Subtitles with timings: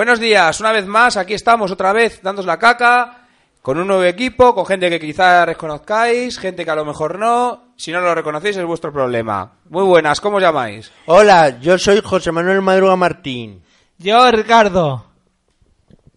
[0.00, 3.26] Buenos días, una vez más, aquí estamos otra vez dándos la caca,
[3.60, 7.74] con un nuevo equipo, con gente que quizás reconozcáis, gente que a lo mejor no.
[7.76, 9.58] Si no lo reconocéis es vuestro problema.
[9.68, 10.90] Muy buenas, ¿cómo os llamáis?
[11.04, 13.62] Hola, yo soy José Manuel Madruga Martín.
[13.98, 15.04] Yo, Ricardo.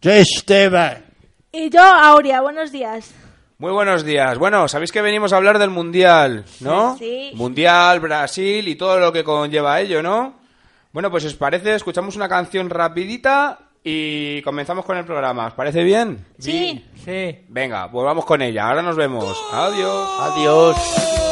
[0.02, 1.04] Yo, Esteban.
[1.52, 3.13] Y yo, Aurea, buenos días.
[3.58, 4.38] Muy buenos días.
[4.38, 6.98] Bueno, sabéis que venimos a hablar del Mundial, ¿no?
[6.98, 7.32] Sí.
[7.36, 10.41] Mundial, Brasil y todo lo que conlleva ello, ¿no?
[10.94, 15.48] Bueno, pues os parece, escuchamos una canción rapidita y comenzamos con el programa.
[15.48, 16.26] ¿Os parece bien?
[16.40, 16.85] Sí.
[17.04, 17.46] Sí.
[17.49, 18.68] Venga, pues vamos con ella.
[18.70, 19.38] Ahora nos vemos.
[19.52, 20.10] Adiós.
[20.20, 21.23] Adiós.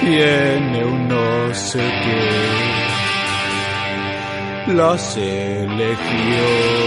[0.00, 2.30] Tiene un no sé qué.
[4.74, 6.80] La selección.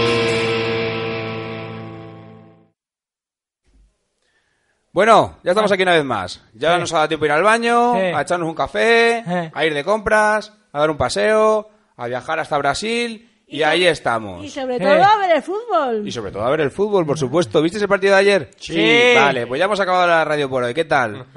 [4.92, 6.40] Bueno, ya estamos aquí una vez más.
[6.54, 6.80] Ya Sí.
[6.80, 8.00] nos ha dado tiempo a ir al baño, Sí.
[8.00, 9.50] a echarnos un café, Sí.
[9.52, 14.44] a ir de compras, a dar un paseo, a viajar hasta Brasil y, ahí estamos.
[14.44, 14.80] Y sobre Eh.
[14.80, 16.06] todo a ver el fútbol.
[16.06, 17.60] Y sobre todo a ver el fútbol, por supuesto.
[17.60, 18.50] ¿Viste ese partido de ayer?
[18.56, 19.14] Sí.
[19.16, 20.74] Vale, pues ya hemos acabado la radio por hoy.
[20.74, 21.26] ¿Qué tal?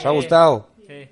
[0.00, 0.70] ¿Os ha gustado?
[0.86, 1.08] Sí.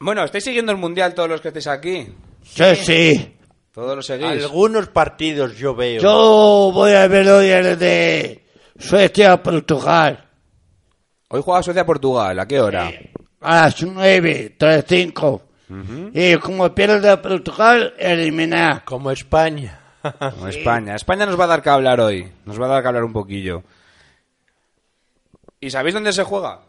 [0.00, 2.12] Bueno, ¿estáis siguiendo el Mundial todos los que estáis aquí?
[2.42, 3.36] Sí, sí.
[3.72, 4.26] ¿Todos lo seguís?
[4.26, 6.02] Algunos partidos yo veo.
[6.02, 8.44] Yo voy a ver hoy el de
[8.76, 10.28] Suecia-Portugal.
[11.28, 12.40] Hoy juega Suecia-Portugal.
[12.40, 12.90] ¿A qué hora?
[13.40, 15.40] A las 9, 3-5.
[16.12, 18.84] Y como pierde Portugal, eliminar.
[18.84, 19.80] Como España.
[20.02, 20.96] Como España.
[20.96, 22.28] España nos va a dar que hablar hoy.
[22.46, 23.62] Nos va a dar que hablar un poquillo.
[25.60, 26.60] ¿Y sabéis dónde se juega?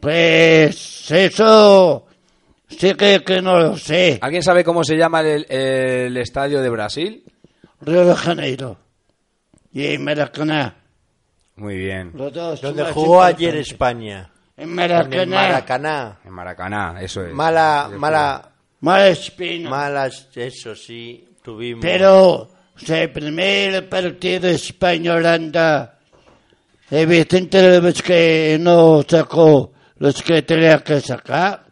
[0.00, 2.06] Pues eso
[2.68, 4.18] sí que, que no lo sé.
[4.22, 7.24] ¿Alguien sabe cómo se llama el, el estadio de Brasil?
[7.80, 8.78] Río de Janeiro.
[9.72, 10.76] Y Maracaná.
[11.56, 12.12] Muy bien.
[12.14, 12.60] Los dos.
[12.60, 13.72] Donde son jugó ayer importantes.
[13.72, 14.30] España.
[14.56, 15.36] En En el Maracaná.
[15.36, 16.18] Maracaná.
[16.24, 17.32] En Maracaná, eso es.
[17.32, 18.50] Mala, mala,
[18.80, 19.70] Mala espina.
[19.70, 21.82] malas, eso sí, tuvimos.
[21.82, 22.32] Pero
[22.82, 25.98] o sea, el primer partido España-Holanda,
[26.90, 31.66] Vicente ves que no sacó los que tenía que sacar.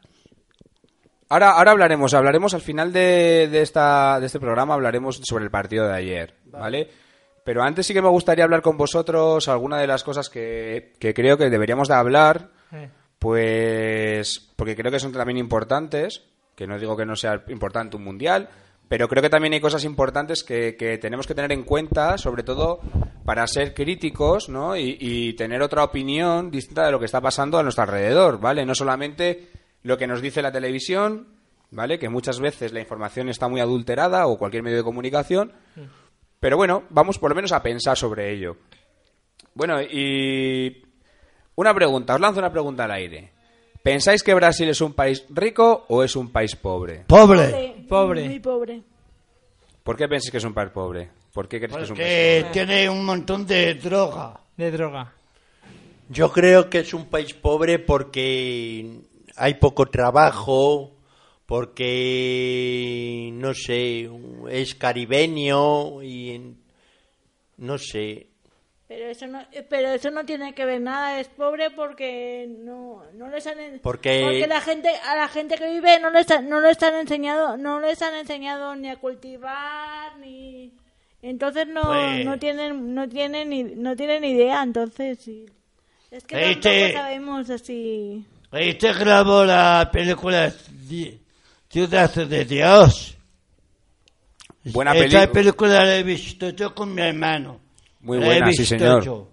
[1.30, 5.50] Ahora, ahora hablaremos, hablaremos al final de, de esta, de este programa, hablaremos sobre el
[5.50, 6.88] partido de ayer, ¿vale?
[7.44, 11.12] Pero antes sí que me gustaría hablar con vosotros alguna de las cosas que, que
[11.12, 12.90] creo que deberíamos de hablar, Eh.
[13.18, 16.22] pues porque creo que son también importantes,
[16.54, 18.48] que no digo que no sea importante un mundial,
[18.88, 22.42] pero creo que también hay cosas importantes que, que tenemos que tener en cuenta, sobre
[22.42, 22.80] todo
[23.24, 24.76] para ser críticos, ¿no?
[24.76, 28.64] Y, y tener otra opinión distinta de lo que está pasando a nuestro alrededor, ¿vale?
[28.64, 29.48] No solamente
[29.82, 31.28] lo que nos dice la televisión,
[31.70, 31.98] ¿vale?
[31.98, 35.52] Que muchas veces la información está muy adulterada o cualquier medio de comunicación,
[36.40, 38.56] pero bueno, vamos por lo menos a pensar sobre ello.
[39.54, 40.82] Bueno, y
[41.56, 43.32] Una pregunta, os lanzo una pregunta al aire.
[43.82, 47.04] ¿Pensáis que Brasil es un país rico o es un país pobre?
[47.06, 47.77] Pobre.
[47.88, 48.24] Pobre.
[48.24, 48.82] Muy pobre.
[49.82, 51.10] ¿Por qué pensáis que es un país pobre?
[51.32, 54.38] ¿Por qué creéis que es un país Porque tiene un montón de droga.
[54.56, 55.12] De droga.
[56.10, 59.00] Yo creo que es un país pobre porque
[59.36, 60.92] hay poco trabajo,
[61.46, 64.10] porque, no sé,
[64.50, 66.56] es caribeño y,
[67.58, 68.26] no sé,
[68.88, 71.20] Pero eso no, eh, pero eso no tiene que ver nada.
[71.20, 75.68] Es pobre porque no, no les han en- Porque- la gente a la gente que
[75.70, 80.16] vive no les han- no les han enseñado no les han enseñado ni a cultivar
[80.18, 80.72] ni
[81.20, 85.44] entonces no Pues- no tienen no tienen ni no tienen idea entonces sí.
[86.10, 88.24] Es que Este- tampoco sabemos así.
[88.52, 90.50] Este grabó la película
[90.88, 91.18] Ci-
[91.68, 93.14] Ciudad de Dios.
[94.64, 97.60] Buena Esta peli- película la he visto yo con mi hermano.
[98.00, 99.04] Muy La he buena, sí, señor.
[99.04, 99.28] yo.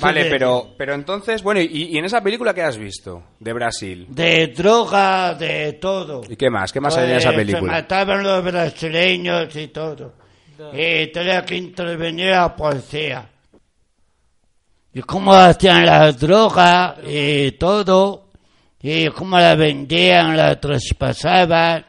[0.00, 4.06] Vale, pero, pero entonces, bueno, y, y en esa película qué has visto de Brasil?
[4.08, 6.20] De droga, de todo.
[6.28, 6.72] ¿Y qué más?
[6.72, 7.72] ¿Qué más hay en Pues, esa Se película?
[7.72, 10.12] mataban los brasileños y todo.
[10.72, 13.28] Y tenía que intervenir la policía.
[14.94, 18.28] Y cómo hacían la droga y todo.
[18.80, 21.84] Y cómo la vendían, la traspasaban.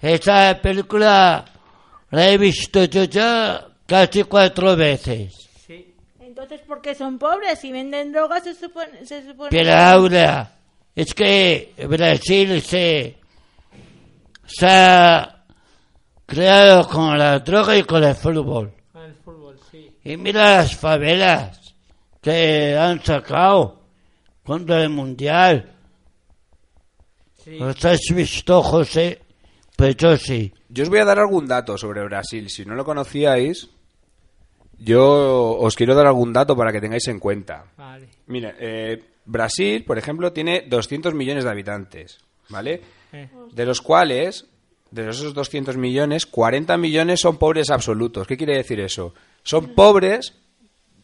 [0.00, 1.44] Esa película
[2.10, 5.48] la he visto yo ya casi cuatro veces.
[6.20, 10.52] Entonces ¿por qué son pobres si venden drogas se supone se supone Pero ahora,
[10.94, 13.16] es que Brasil se,
[14.46, 15.44] se ha
[16.26, 18.72] creado con la droga y con el fútbol.
[18.92, 19.90] Con el fútbol, sí.
[20.04, 21.74] Y mira las favelas
[22.20, 23.80] que han sacado
[24.44, 25.72] contra el mundial.
[27.42, 27.58] Sí.
[27.58, 29.22] ¿Los has visto, José?
[29.76, 30.52] Pues yo sí.
[30.68, 32.50] Yo os voy a dar algún dato sobre Brasil.
[32.50, 33.70] Si no lo conocíais,
[34.78, 37.64] yo os quiero dar algún dato para que tengáis en cuenta.
[37.76, 38.08] Vale.
[38.26, 42.80] Mira, eh, Brasil, por ejemplo, tiene 200 millones de habitantes, ¿vale?
[43.12, 43.28] Eh.
[43.52, 44.46] De los cuales,
[44.90, 48.26] de esos 200 millones, 40 millones son pobres absolutos.
[48.26, 49.14] ¿Qué quiere decir eso?
[49.42, 50.34] Son pobres,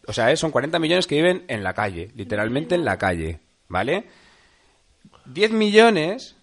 [0.07, 3.41] o sea, eh, son 40 millones que viven en la calle, literalmente en la calle,
[3.69, 4.07] ¿vale?
[5.27, 6.37] 10 millones,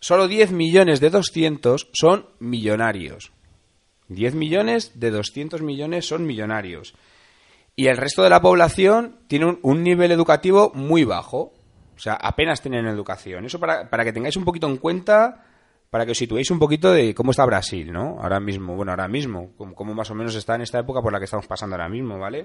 [0.00, 3.32] solo 10 millones de 200 son millonarios.
[4.10, 6.94] 10 millones de 200 millones son millonarios.
[7.76, 11.52] Y el resto de la población tiene un, un nivel educativo muy bajo.
[11.96, 13.44] O sea, apenas tienen educación.
[13.44, 15.46] Eso para, para que tengáis un poquito en cuenta,
[15.90, 18.18] para que os situéis un poquito de cómo está Brasil, ¿no?
[18.20, 21.12] Ahora mismo, bueno, ahora mismo, cómo, cómo más o menos está en esta época por
[21.12, 22.44] la que estamos pasando ahora mismo, ¿vale?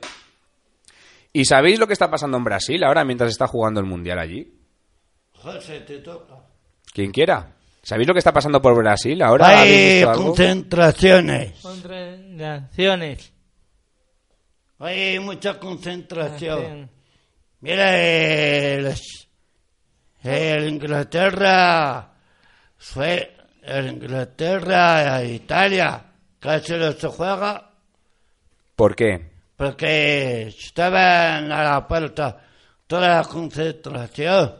[1.34, 4.54] ¿Y sabéis lo que está pasando en Brasil ahora mientras está jugando el Mundial allí?
[5.34, 6.36] José, te toca.
[6.94, 7.56] Quien quiera.
[7.86, 9.60] ¿Sabéis lo que está pasando por Brasil ahora?
[9.60, 11.54] ¿Habéis Hay concentraciones.
[11.62, 13.32] Concentraciones.
[14.80, 16.60] Hay mucha concentración.
[16.60, 16.90] Hacen-
[17.62, 18.92] Mira, el,
[20.24, 22.12] el Inglaterra,
[22.76, 26.06] fue el Inglaterra, Italia,
[26.40, 27.70] casi no se juega
[28.76, 29.30] ¿Por qué?
[29.56, 32.42] porque estaban a la puerta
[32.88, 34.56] toda la concentración.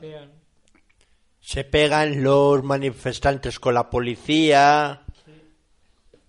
[1.46, 5.04] Se pegan los manifestantes con la policía,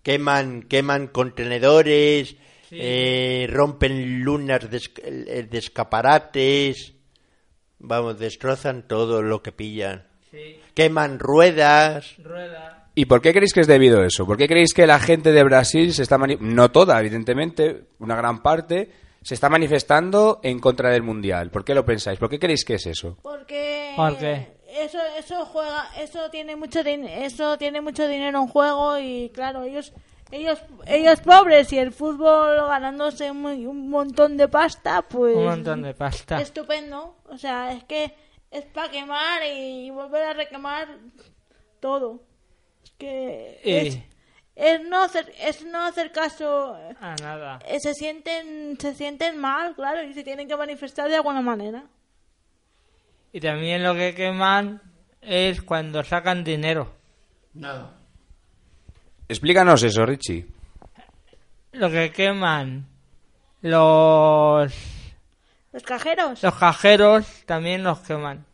[0.03, 2.37] queman, queman contenedores,
[2.71, 6.93] eh, rompen lunas de, eh, de escaparates,
[7.79, 10.07] vamos, destrozan todo lo que pillan.
[10.75, 12.17] Queman ruedas.
[12.23, 12.91] Rueda.
[12.95, 14.27] ¿Y por qué creéis que es debido a eso?
[14.27, 18.43] ¿Por qué creéis que la gente de Brasil se está no toda, evidentemente, una gran
[18.43, 18.91] parte
[19.23, 21.51] se está manifestando en contra del mundial?
[21.51, 22.19] ¿Por qué lo pensáis?
[22.19, 23.17] ¿Por qué creéis que es eso?
[23.23, 24.56] Porque ¿Por qué?
[24.79, 29.63] Eso eso juega eso tiene mucho din- eso tiene mucho dinero en juego y claro
[29.65, 29.93] ellos
[30.31, 35.83] ellos ellos pobres y el fútbol ganándose muy- un montón de pasta pues Un montón
[35.83, 36.41] de pasta.
[36.41, 38.13] estupendo o sea es que
[38.51, 40.89] es para quemar y volver a requemar
[41.81, 42.21] todo
[42.85, 43.99] es que es,
[44.57, 47.59] es no hacer es no hacer caso Ah, nada.
[47.67, 51.85] eh, se sienten se sienten mal claro y se tienen que manifestar de alguna manera
[53.37, 54.81] Y también lo que queman
[55.21, 56.91] es cuando sacan dinero.
[57.53, 57.91] No.
[59.29, 60.47] Explícanos eso, Richie.
[61.73, 62.87] Lo que queman
[63.61, 64.73] los,
[65.71, 68.47] los cajeros los cajeros también los queman.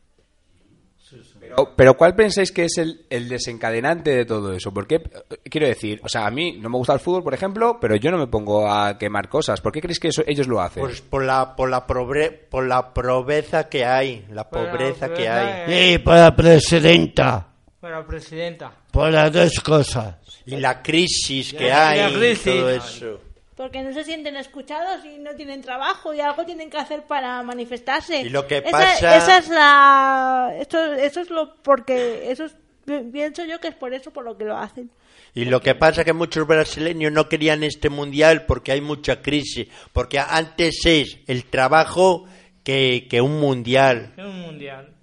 [1.56, 4.72] Pero, pero ¿cuál pensáis que es el, el desencadenante de todo eso?
[4.72, 5.02] Porque,
[5.50, 8.10] quiero decir, o sea, a mí no me gusta el fútbol, por ejemplo, pero yo
[8.10, 9.60] no me pongo a quemar cosas.
[9.60, 10.82] ¿Por qué creéis que eso, ellos lo hacen?
[10.82, 15.12] Pues por la, por la, pobre, por la pobreza que hay, la Por la pobreza
[15.12, 15.64] que hay.
[15.72, 15.92] eh.
[15.94, 17.46] Y para la presidenta,
[17.80, 18.72] Bueno, presidenta.
[18.90, 20.16] por las dos cosas.
[20.46, 22.44] Y la crisis que la hay, crisis.
[22.44, 23.20] todo eso.
[23.56, 27.42] Porque no se sienten escuchados y no tienen trabajo y algo tienen que hacer para
[27.42, 28.20] manifestarse.
[28.22, 30.54] Y lo que Esa- pasa- Esa, es la...
[30.58, 31.54] Esto, eso es lo...
[31.62, 32.56] Porque eso es...
[32.84, 34.90] pi- Pienso yo que es por eso por lo que lo hacen.
[35.34, 39.22] Y lo que pasa es que muchos brasileños no querían este mundial porque hay mucha
[39.22, 39.68] crisis.
[39.92, 42.24] Porque antes es el trabajo
[42.64, 44.12] que, que un mundial.
[44.18, 44.94] Un mundial.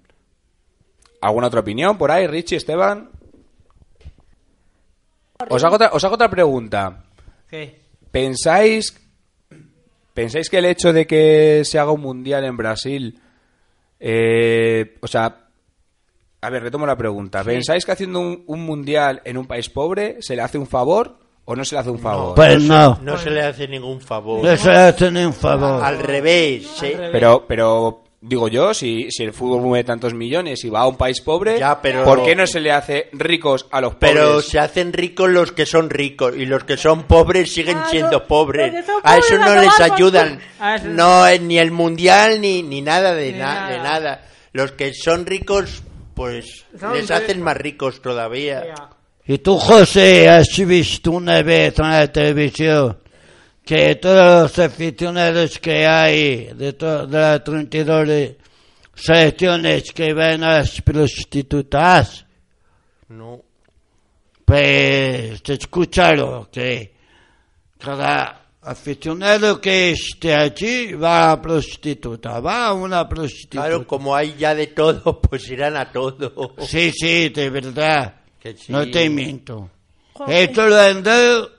[1.20, 3.10] ¿Alguna otra opinión por ahí, Richie, Esteban?
[5.48, 7.04] Os hago otra, os hago otra pregunta.
[7.48, 7.80] ¿Qué?
[8.10, 8.96] ¿Pensáis,
[10.14, 13.18] ¿Pensáis que el hecho de que se haga un mundial en Brasil,
[13.98, 15.46] eh, o sea,
[16.42, 20.16] a ver, retomo la pregunta, ¿pensáis que haciendo un, un mundial en un país pobre
[20.20, 22.34] se le hace un favor o no se le hace un favor?
[22.34, 22.98] Pues no.
[23.02, 24.44] No se le hace ningún favor.
[24.44, 25.82] No se le hace ni un favor.
[25.82, 26.66] Al revés.
[26.66, 30.86] se- Pero, pero digo yo, si, si el fútbol mueve tantos millones y va a
[30.86, 34.12] un país pobre, Ya, pero- ¿por qué no se le hace ricos a los pobres?
[34.12, 37.88] Pero se hacen ricos los que son ricos y los que son pobres siguen Ah,
[37.90, 38.74] siendo pobres.
[39.02, 40.40] A eso no les ayudan.
[40.58, 43.68] Ah, eso- No, ni el mundial ni, ni nada de, Ni na- nada.
[43.70, 44.24] de nada.
[44.52, 45.82] Los que son ricos,
[46.14, 47.42] pues Son les hacen ricos.
[47.44, 48.64] más ricos todavía.
[48.66, 48.90] Ya.
[49.26, 52.98] Y tú, José, has visto una vez en la televisión
[53.64, 58.38] que todos los aficionados que hay de, to- de las 32 le-
[58.94, 62.24] selecciones que van a las prostitutas,
[63.08, 63.40] No.
[64.44, 66.92] pues escúchalo, que
[67.78, 73.66] cada aficionado que esté allí va a prostituta, va a una prostituta.
[73.66, 76.54] Claro, como hay ya de todo, pues irán a todo.
[76.66, 78.16] Sí, sí, de verdad.
[78.38, 78.72] Que sí.
[78.72, 79.70] No te miento.
[80.28, 81.50] Esto lo han dado,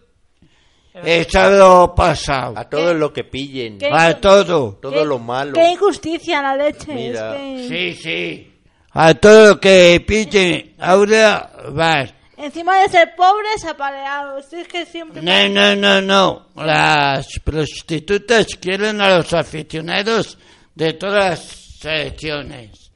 [0.93, 2.53] lo pasado.
[2.57, 3.77] A todo lo que pillen.
[3.77, 3.89] ¿Qué?
[3.91, 4.77] A todo.
[4.81, 5.53] Todo Qué- lo malo.
[5.53, 6.93] Qué injusticia la leche.
[6.93, 7.35] Mira.
[7.35, 8.47] es que- Sí, sí.
[8.93, 12.13] A todo lo que pille, ahora vas.
[12.37, 14.51] Encima de ser pobres, apaleados.
[14.51, 15.21] Es que siempre...
[15.21, 16.47] No, no, no, no.
[16.55, 20.37] Las prostitutas quieren a los aficionados
[20.75, 21.39] de todas las
[21.79, 22.91] selecciones.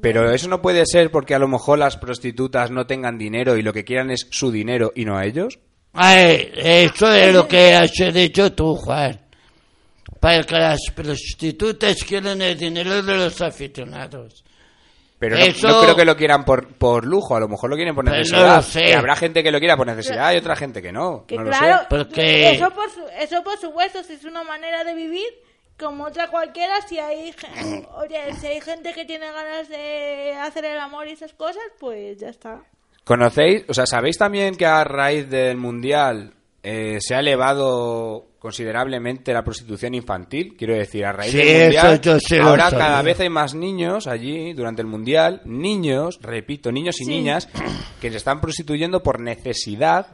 [0.00, 3.62] Pero eso no puede ser porque a lo mejor las prostitutas no tengan dinero y
[3.62, 5.58] lo que quieran es su dinero y no a ellos.
[6.00, 9.20] Ay, eso es lo que has dicho tú, Juan.
[10.20, 14.44] Para que las prostitutas quieren el dinero de los aficionados.
[15.18, 17.76] Pero no, Eso- no creo que lo quieran por, por lujo, a lo mejor lo
[17.76, 18.56] quieren por Pues no necesidad.
[18.56, 18.90] lo sé.
[18.90, 21.24] Y habrá gente que lo quiera por necesidad y otra gente que no.
[21.26, 21.86] Que no lo claro, sé.
[21.90, 25.26] Porque- eso, por su, eso por supuesto, si es una manera de vivir
[25.78, 30.64] como otra cualquiera, si hay, gen- oye, si hay gente que tiene ganas de hacer
[30.64, 32.62] el amor y esas cosas, pues ya está.
[33.08, 33.64] ¿Conocéis?
[33.68, 39.42] O sea, ¿sabéis también que a raíz del Mundial eh, se ha elevado considerablemente la
[39.42, 40.54] prostitución infantil?
[40.58, 42.86] Quiero decir, a raíz Sí, del Mundial, eso yo sí ahora sabía.
[42.86, 47.10] cada vez hay más niños allí durante el Mundial, niños, repito, niños y Sí.
[47.10, 47.48] niñas,
[47.98, 50.08] que se están prostituyendo por necesidad,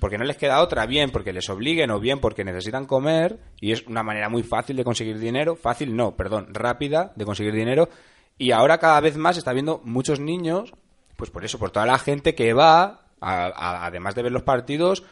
[0.00, 3.72] porque no les queda otra, bien porque les obliguen o bien porque necesitan comer, y
[3.72, 7.90] es una manera muy fácil de conseguir dinero, fácil no, perdón, rápida de conseguir dinero,
[8.38, 10.72] y ahora cada vez más está viendo muchos niños,
[11.20, 14.42] pues por eso, por toda la gente que va, a- a- además de ver los
[14.42, 15.02] partidos,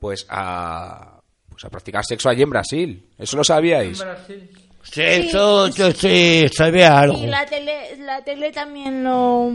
[0.00, 3.06] pues a, pues a practicar sexo allí en Brasil.
[3.16, 4.00] ¿Eso lo sabíais?
[4.00, 4.50] Brasil.
[4.82, 7.16] Sí, eso yo sí sabía algo.
[7.16, 9.48] Y la tele, la tele también lo,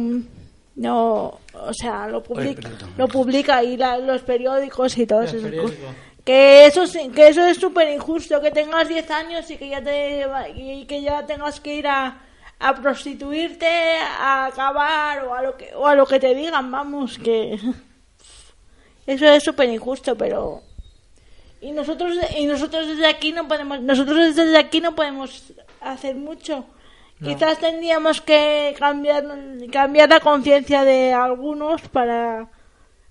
[0.78, 5.72] no, o sea, lo publica, lo publica y la- los periódicos y periódicos.
[5.72, 5.96] cosas.
[6.24, 9.82] Que eso, sí- que eso es súper injusto, que tengas 10 años y que ya
[9.84, 12.22] te y que ya tengas que ir a,
[12.60, 13.68] a prostituirte,
[14.00, 17.54] a acabar o a lo que o a lo que te digan, vamos, que
[19.08, 20.62] eso es súper injusto, pero
[21.62, 26.66] y nosotros y nosotros desde aquí no podemos nosotros desde aquí no podemos hacer mucho.
[27.24, 29.26] Quizás tendríamos que cambiar
[29.72, 32.48] cambiar la conciencia de algunos para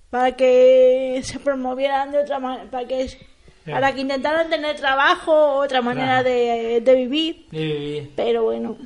[0.09, 3.17] para que se promovieran de otra manera, para que
[3.65, 6.29] para que intentaran tener trabajo, otra manera Claro.
[6.29, 8.09] de, de vivir.
[8.15, 8.77] Pero bueno,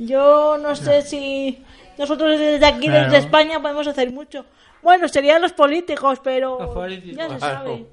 [0.00, 1.62] yo no sé si
[1.98, 3.04] nosotros desde aquí, Claro.
[3.04, 4.44] desde España, podemos hacer mucho.
[4.82, 7.16] Bueno, serían los políticos, pero Los políticos.
[7.16, 7.54] ya se Claro.
[7.58, 7.86] sabe.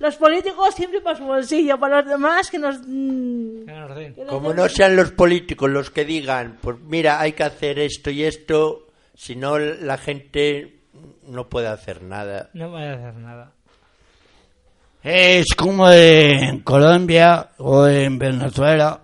[0.00, 2.78] Los políticos siempre para su bolsillo, para los demás que nos...
[2.78, 8.10] Que Como no sean los políticos los que digan, pues mira, hay que hacer esto
[8.10, 10.80] y esto, si no la gente
[11.28, 12.50] no puede hacer nada.
[12.54, 13.52] No a hacer nada.
[15.02, 19.00] Es como en Colombia o en Venezuela.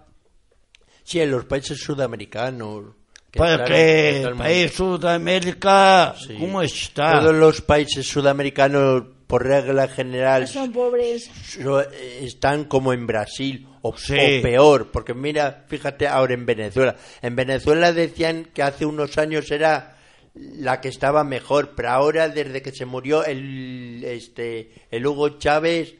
[1.10, 2.84] Sí, en los países sudamericanos.
[3.32, 6.36] Porque que todo el país Sudamérica, Sí.
[6.38, 7.20] ¿cómo está?
[7.20, 11.30] Todos los países sudamericanos, por regla general, Son pobres.
[11.58, 14.14] eh, están como en Brasil o, Sí.
[14.14, 16.96] o peor, porque mira, fíjate ahora en Venezuela.
[17.22, 19.96] En Venezuela decían que hace unos años era
[20.34, 25.94] la que estaba mejor, pero ahora desde que se murió el este el Hugo Chávez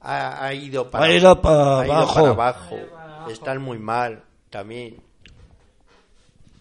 [0.00, 2.14] ha, ha ido para Ha ido para ha ido abajo.
[2.14, 2.78] para abajo.
[3.30, 4.22] Están muy mal
[4.52, 4.96] también.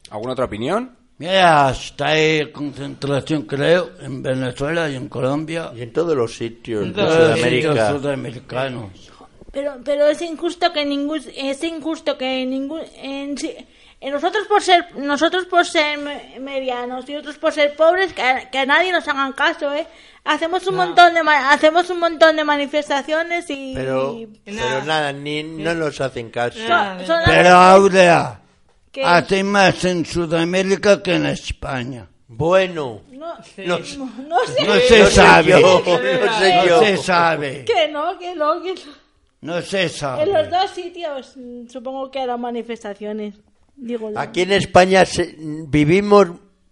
[0.10, 0.96] ¿Alguna otra opinión?
[1.20, 5.72] Mira, está ahí concentración, creo, en Venezuela y en Colombia.
[5.76, 7.92] Y en todos los sitios de todos los Sitios Sudamérica.
[7.92, 9.12] sudamericanos.
[9.52, 14.96] Pero, pero es injusto que ningún, es injusto que ningún, en, en nosotros por ser,
[14.96, 18.92] nosotros por ser me- medianos y otros por ser pobres, que, a- que a nadie
[18.92, 19.86] nos hagan caso, eh.
[20.24, 25.44] Hacemos un montón de, hacemos un montón de manifestaciones y, Pero, y pero nada, ni,
[25.44, 26.60] no nos hacen caso.
[27.06, 28.40] son- Pero Aurea,
[28.92, 32.08] que- hace más en Sudamérica que en España.
[32.28, 35.50] Bueno, no, no, no sé, No se no sé sabe.
[35.52, 35.98] yo, no
[36.40, 36.80] sé No yo.
[36.82, 37.66] se sabe.
[37.66, 38.82] que no, que no, que no.
[39.42, 40.48] No se En los sabe.
[40.50, 43.36] dos sitios mm, supongo que harán manifestaciones.
[43.82, 44.12] Digo.
[44.16, 45.36] Aquí en España se-
[45.68, 46.28] vivimos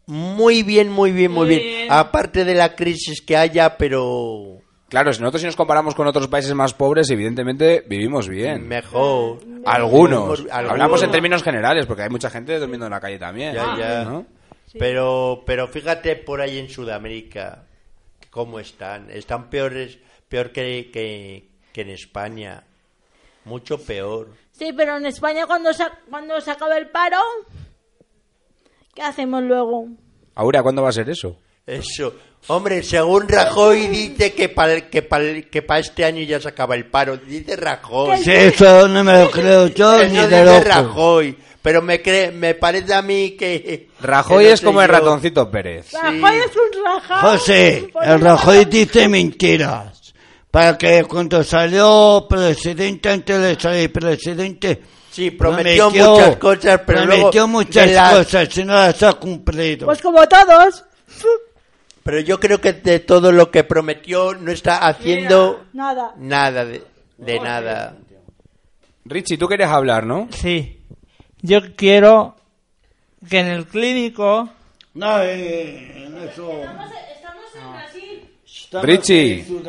[0.06, 1.60] muy bien, muy bien, muy bien.
[1.62, 1.88] bien.
[1.92, 4.58] Aparte de la crisis que haya, pero
[4.89, 8.68] Claro, si nosotros si nos comparamos con otros países más pobres, evidentemente vivimos bien.
[8.68, 9.39] mejor.
[9.66, 10.39] Algunos.
[10.44, 13.54] Vivimos- Hablamos en términos generales, porque hay mucha gente durmiendo en la calle también.
[13.54, 14.04] Ya, ya.
[14.06, 14.25] ¿no?
[14.78, 17.66] Pero, pero fíjate por ahí en Sudamérica
[18.30, 19.10] cómo están.
[19.12, 19.98] Están peores,
[20.28, 22.63] peor que, que, que en España.
[23.46, 24.30] Mucho peor.
[24.60, 27.18] Sí, pero en España cuando se, cuando se acabe el paro,
[28.94, 29.88] ¿qué hacemos luego?
[30.36, 31.38] Aurea, ¿cuándo va a ser eso?
[31.66, 32.13] Eso.
[32.48, 36.75] Hombre, según Rajoy dice que para que para que pa este año ya se acaba
[36.75, 37.16] el paro.
[37.16, 38.22] Dice Rajoy.
[38.22, 40.63] Si eso no me lo creo yo ni Eso de dice loco.
[40.68, 41.38] Rajoy.
[41.62, 43.89] Pero me cree, me parece a mí que...
[44.01, 45.92] Rajoy que no es como el ratoncito Pérez.
[45.92, 47.32] Rajoy es un rajado.
[47.32, 49.99] José, el Rajoy dice mentiras.
[50.51, 57.32] Para que cuando salió presidente, antes de salir presidente, Sí, prometió muchas cosas, pero prometió
[57.32, 59.86] luego muchas las- cosas y no las ha cumplido.
[59.88, 60.86] Pues como todos.
[62.03, 66.13] Pero yo creo que de todo lo que prometió no está haciendo Nada.
[66.18, 66.84] nada de,
[67.18, 67.96] de nada.
[69.06, 70.27] Richie, tú querías hablar, ¿no?
[70.32, 70.79] Sí.
[71.41, 72.36] Yo quiero
[73.29, 74.50] que en el clínico
[74.94, 76.51] no, eh, en eso.
[78.72, 79.64] Brasil.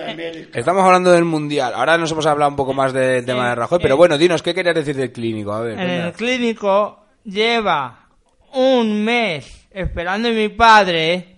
[0.52, 1.72] estamos hablando del mundial.
[1.74, 4.54] Ahora nos hemos hablado un poco más del tema de Rajoy, pero bueno, dinos, ¿qué
[4.54, 5.52] querías decir del clínico?
[5.52, 8.08] A ver, el clínico lleva
[8.52, 11.36] un mes esperando a mi padre.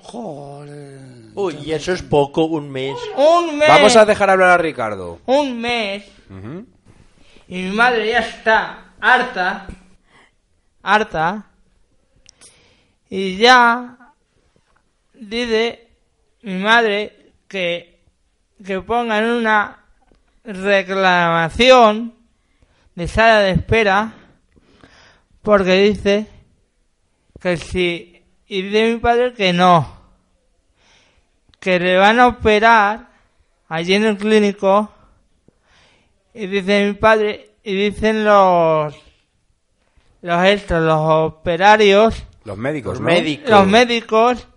[1.35, 2.97] Uy, y eso es poco, un mes.
[3.17, 3.69] Un mes.
[3.69, 5.21] Vamos a dejar hablar a Ricardo.
[5.27, 6.05] Un mes.
[7.49, 9.67] Y mi madre ya está harta.
[10.83, 11.47] Harta.
[13.09, 13.97] Y ya
[15.15, 15.89] dice
[16.43, 17.22] mi madre
[17.53, 18.01] que,
[18.65, 19.85] que pongan una
[20.43, 22.15] reclamación
[22.95, 24.15] de sala de espera
[25.43, 26.27] porque dice
[27.41, 30.01] que si y dice mi padre que no
[31.61, 33.11] que le van a operar
[33.69, 34.91] allí en el clínico
[36.33, 38.95] y dice mi padre y dicen los
[40.23, 43.07] los estos los operarios Los médicos, Los ¿no?
[43.07, 43.51] médicos.
[43.51, 44.49] los médicos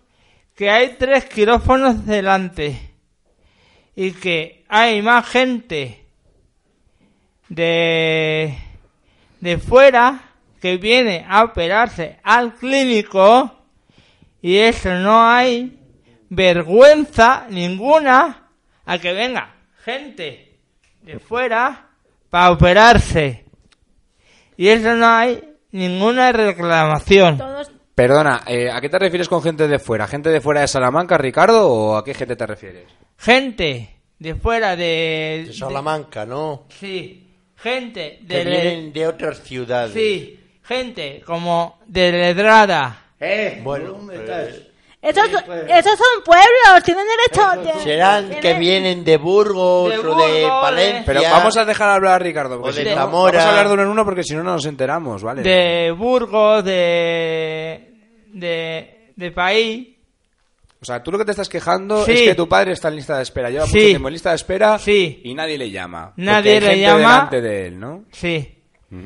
[0.55, 2.93] que hay tres quirófanos delante
[3.95, 6.05] y que hay más gente
[7.49, 8.57] de
[9.39, 10.21] de fuera
[10.59, 13.51] que viene a operarse al clínico
[14.41, 15.77] y eso no hay
[16.29, 18.49] vergüenza ninguna
[18.85, 20.57] a que venga gente
[21.01, 21.89] de fuera
[22.29, 23.45] para operarse
[24.57, 27.37] y eso no hay ninguna reclamación.
[27.95, 30.05] Perdona, eh, ¿a qué te refieres con gente de fuera?
[30.05, 32.83] ¿Gente de fuera de Salamanca, Ricardo, o a qué gente te refieres?
[33.17, 36.65] gente de fuera de, De Salamanca, ¿no?
[36.69, 37.21] sí
[37.55, 39.93] gente de vienen de otras ciudades.
[39.93, 44.64] sí gente como de Ledrada Eh, Bueno, no me pues-.
[45.05, 45.63] Esos, pues.
[45.69, 47.61] esos son pueblos, tienen derecho.
[47.63, 51.03] tienen- Serán que vienen de Burgos De o de Burgos, Palencia.
[51.05, 53.37] Pero vamos a dejar hablar a Ricardo, porque O de si no, Zamora.
[53.37, 55.41] vamos a hablar de uno en uno porque si no, no nos enteramos, ¿vale?
[55.43, 57.93] de Burgos de
[58.33, 59.89] de de país
[60.81, 62.11] O sea, tú lo que te estás quejando Sí.
[62.11, 63.49] es que tu padre está en lista de espera.
[63.49, 63.73] Lleva Sí.
[63.75, 65.21] mucho tiempo en lista de espera Sí.
[65.23, 66.13] y nadie le llama.
[66.17, 66.97] Nadie hay le gente llama.
[66.99, 68.03] delante de él, ¿no?
[68.11, 68.51] sí.
[68.91, 68.99] Y Ya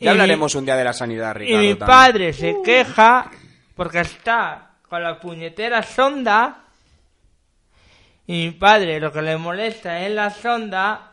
[0.00, 1.60] mi- hablaremos un día de la sanidad, y Ricardo.
[1.62, 1.86] mi también.
[1.86, 3.30] padre se queja
[3.76, 6.64] porque está con la puñetera sonda
[8.26, 11.12] y mi padre lo que le molesta es la sonda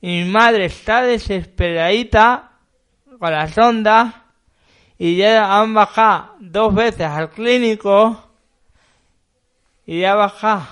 [0.00, 2.52] y mi madre está desesperadita
[3.18, 4.24] con la sonda
[4.96, 8.30] y ya han bajado dos veces al clínico
[9.84, 10.66] y ya bajado.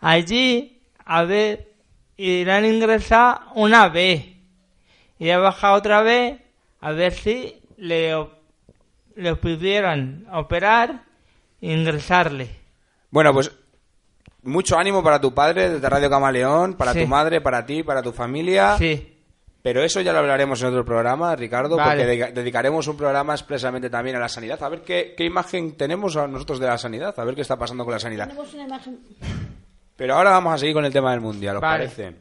[0.00, 1.72] Allí a ver
[2.18, 4.26] y le han ingresado una vez
[5.18, 6.38] y ha bajado otra vez
[6.82, 8.14] a ver si le,
[9.18, 11.02] le pudieran operar
[11.60, 12.48] e ingresarle.
[13.10, 13.50] Bueno, pues
[14.42, 17.00] mucho ánimo para tu padre desde Radio Camaleón, para Sí.
[17.02, 18.76] tu madre, para ti, para tu familia.
[18.78, 19.14] Sí.
[19.60, 21.90] Pero eso ya lo hablaremos en otro programa, Ricardo, Vale.
[21.90, 24.62] porque dedica- dedicaremos un programa expresamente también a la sanidad.
[24.62, 27.56] A ver qué, qué imagen tenemos a nosotros de la sanidad, a ver qué está
[27.58, 28.28] pasando con la sanidad.
[28.28, 28.98] Tenemos una imagen.
[29.96, 31.86] Pero ahora vamos a seguir con el tema del mundial, ¿os Vale.
[31.88, 32.14] parece?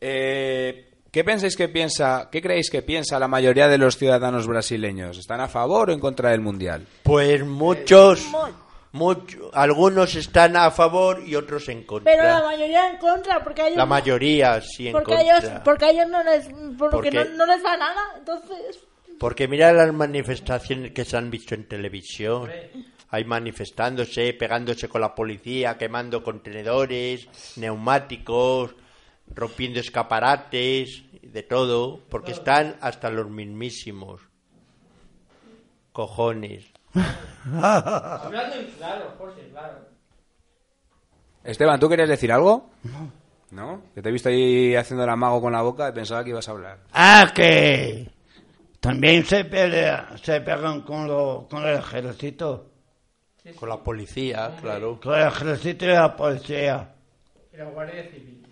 [0.00, 5.18] Eh, ¿Qué pensáis que piensa, qué creéis que piensa la mayoría de los ciudadanos brasileños?
[5.18, 6.86] ¿Están a favor o en contra del mundial?
[7.02, 8.26] Pues muchos,
[8.92, 12.10] mucho- algunos están a favor y otros en contra.
[12.10, 15.36] Pero la mayoría en contra, porque ellos, La mayoría sí en porque a contra.
[15.38, 16.46] ellos, porque ellos no les,
[16.78, 18.80] porque Porque- no, no les va nada, entonces.
[19.18, 22.50] Porque mira las manifestaciones que se han visto en televisión.
[23.10, 28.74] Hay manifestándose, pegándose con la policía, quemando contenedores, neumáticos,
[29.34, 34.20] rompiendo escaparates, de todo, porque están hasta los mismísimos.
[35.92, 36.66] Cojones.
[37.44, 39.78] Hablando en claro, José, claro.
[41.44, 42.70] Esteban, ¿tú querías decir algo?
[43.50, 43.82] No.
[43.94, 46.48] Que te he visto ahí haciendo el amago con la boca y pensaba que ibas
[46.48, 46.78] a hablar.
[46.92, 48.10] Ah, que
[48.80, 52.70] también se pelea, se pegan con, lo, con el ejército,
[53.58, 55.00] Con la policía, claro.
[55.00, 56.94] con el ejército y la policía.
[57.52, 58.46] Y la Guardia Civil.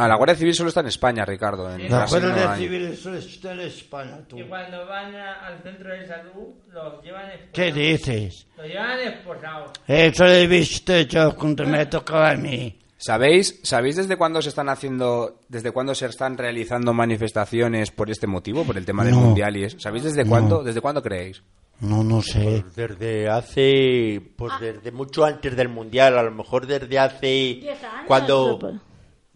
[0.00, 1.68] Ah, la Guardia Civil solo está en España, Ricardo.
[1.74, 2.54] En La Guardia.
[2.54, 4.38] Civil eso está en España, tú.
[4.38, 7.50] Y cuando van a- al centro de salud, los llevan esposados.
[7.52, 8.46] ¿Qué dices?
[8.56, 9.70] Los llevan esposados.
[9.88, 12.78] Eso lo he visto yo cuando me tocaba a mí.
[12.96, 18.26] ¿Sabéis, ¿Sabéis desde cuándo se están haciendo, desde cuándo se están realizando manifestaciones por este
[18.26, 19.20] motivo, por el tema del No.
[19.20, 19.78] mundial y eso?
[19.80, 20.30] ¿Sabéis desde No.
[20.30, 20.62] cuándo?
[20.62, 21.42] ¿Desde cuándo creéis?
[21.80, 22.64] No, no sé.
[22.74, 27.60] Desde hace, pues desde mucho antes del mundial, a lo mejor desde hace,
[28.06, 28.74] cuando, pues.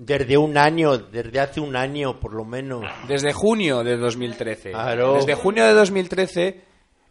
[0.04, 2.84] Desde un año, desde hace un año por lo menos.
[3.06, 4.70] Desde junio de 2013.
[4.70, 5.14] Claro.
[5.14, 6.60] Desde junio de 2013,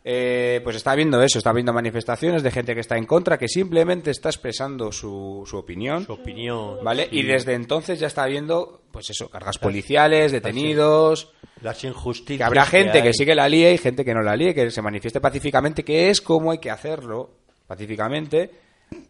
[0.04, 3.48] eh, pues está habiendo eso, está habiendo manifestaciones de gente que está en contra, que
[3.48, 6.06] simplemente está expresando su, su opinión.
[6.06, 6.84] Su opinión.
[6.84, 7.08] ¿Vale?
[7.10, 11.32] Y desde entonces ya está habiendo, pues eso, cargas policiales, detenidos.
[11.62, 12.40] Las injusticias.
[12.40, 13.04] Que habrá gente hay.
[13.04, 15.86] que sí que la líe y gente que no la líe, que se manifieste pacíficamente,
[15.86, 17.30] que es como hay que hacerlo
[17.68, 18.52] pacíficamente.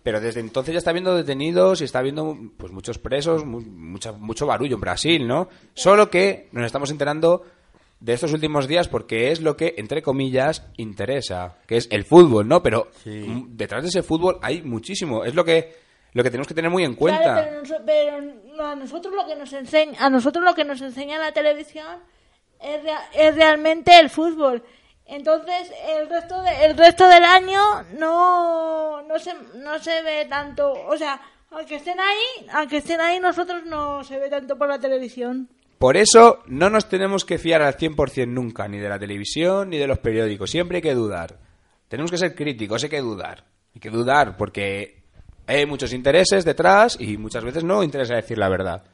[0.03, 4.11] Pero desde entonces ya está habiendo detenidos y está habiendo pues muchos presos, mu- mucha-
[4.13, 5.47] mucho barullo en Brasil, ¿no?
[5.73, 7.43] Solo que nos estamos enterando
[7.99, 12.47] de estos últimos días porque es lo que, entre comillas, interesa, que es el fútbol,
[12.47, 12.63] ¿no?
[12.63, 13.09] Pero Sí.
[13.27, 15.23] mm, detrás de ese fútbol hay muchísimo.
[15.23, 15.75] Es lo que,
[16.13, 17.21] lo que tenemos que tener muy en cuenta.
[17.21, 18.21] Claro, pero, nos- pero
[18.57, 21.99] no, a nosotros lo que nos enseña, a nosotros lo que nos enseña la televisión
[22.59, 24.63] es, rea- es realmente el fútbol.
[25.12, 27.60] Entonces, el resto de, el resto del año
[28.00, 31.19] no no se no se ve tanto, o sea,
[31.50, 35.50] aunque estén ahí, aunque estén ahí nosotros no se ve tanto por la televisión.
[35.78, 39.78] Por eso no nos tenemos que fiar al 100% nunca, ni de la televisión ni
[39.78, 40.50] de los periódicos.
[40.50, 41.36] Siempre hay que dudar.
[41.89, 43.43] Tenemos que ser críticos, hay que dudar.
[43.76, 45.04] Hay que dudar porque
[45.45, 48.86] hay muchos intereses detrás y muchas veces no interesa decir la verdad.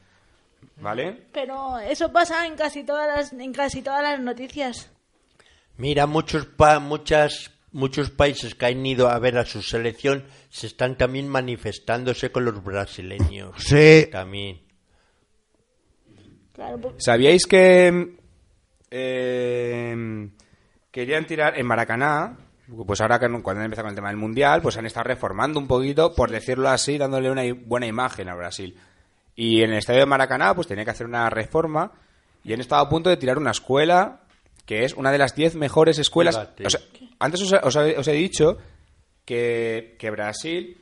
[0.80, 1.26] ¿Vale?
[1.32, 4.90] Pero eso pasa en casi todas las en casi todas las noticias.
[5.78, 10.66] Mira, muchos, pa- muchas, muchos países que han ido a ver a su selección se
[10.66, 13.52] están también manifestándose con los brasileños.
[13.58, 14.06] Sí.
[14.12, 14.60] También.
[16.54, 18.16] Por- ¿Sabíais que
[18.90, 20.28] eh,
[20.90, 22.36] querían tirar en Maracaná?
[22.86, 25.58] Pues ahora que cuando han empezado con el tema del Mundial, pues han estado reformando
[25.58, 28.76] un poquito, por decirlo así, dándole una buena imagen a Brasil.
[29.34, 31.92] Y en el estadio de Maracaná, pues tenía que hacer una reforma
[32.44, 34.20] y han estado a punto de tirar una escuela
[34.68, 36.36] que es una de las 10 mejores escuelas.
[36.36, 36.66] Fíjate.
[36.66, 36.80] O sea,
[37.18, 38.58] antes os, os he- os he dicho
[39.24, 40.76] que, que Brasil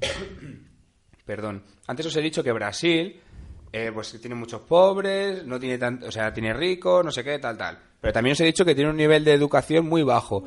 [1.26, 3.20] perdón, antes os he dicho que Brasil,
[3.72, 7.38] eh, pues tiene muchos pobres, no tiene tanto, o sea, tiene ricos, no sé qué,
[7.38, 7.78] tal, tal.
[8.00, 10.44] Pero también os he dicho que tiene un nivel de educación muy bajo.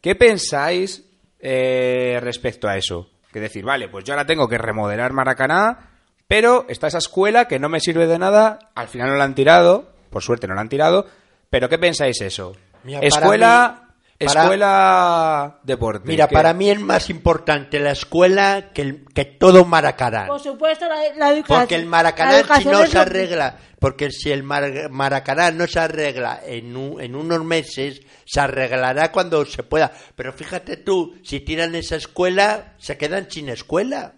[0.00, 1.04] ¿Qué pensáis
[1.38, 3.08] eh, respecto a eso?
[3.32, 5.90] Que decir, vale, pues yo ahora tengo que remodelar Maracaná,
[6.28, 9.34] pero está esa escuela que no me sirve de nada, al final no la han
[9.34, 11.06] tirado, por suerte no la han tirado,
[11.52, 12.56] pero ¿qué pensáis eso?
[12.82, 13.82] Mira, escuela,
[14.18, 16.08] mí- para- escuela, deporte.
[16.08, 16.32] Mira, ¿qué?
[16.34, 20.26] para mí es más importante la escuela que, el- que todo Maracaná.
[20.28, 21.60] por supuesto la, la educación.
[21.60, 26.40] Porque el Maracaná si no se arregla, porque si el Mar- Maracaná no se arregla
[26.46, 29.92] en, un- en unos meses, se arreglará cuando se pueda.
[30.16, 34.14] Pero fíjate tú, si tiran esa escuela, se quedan sin escuela.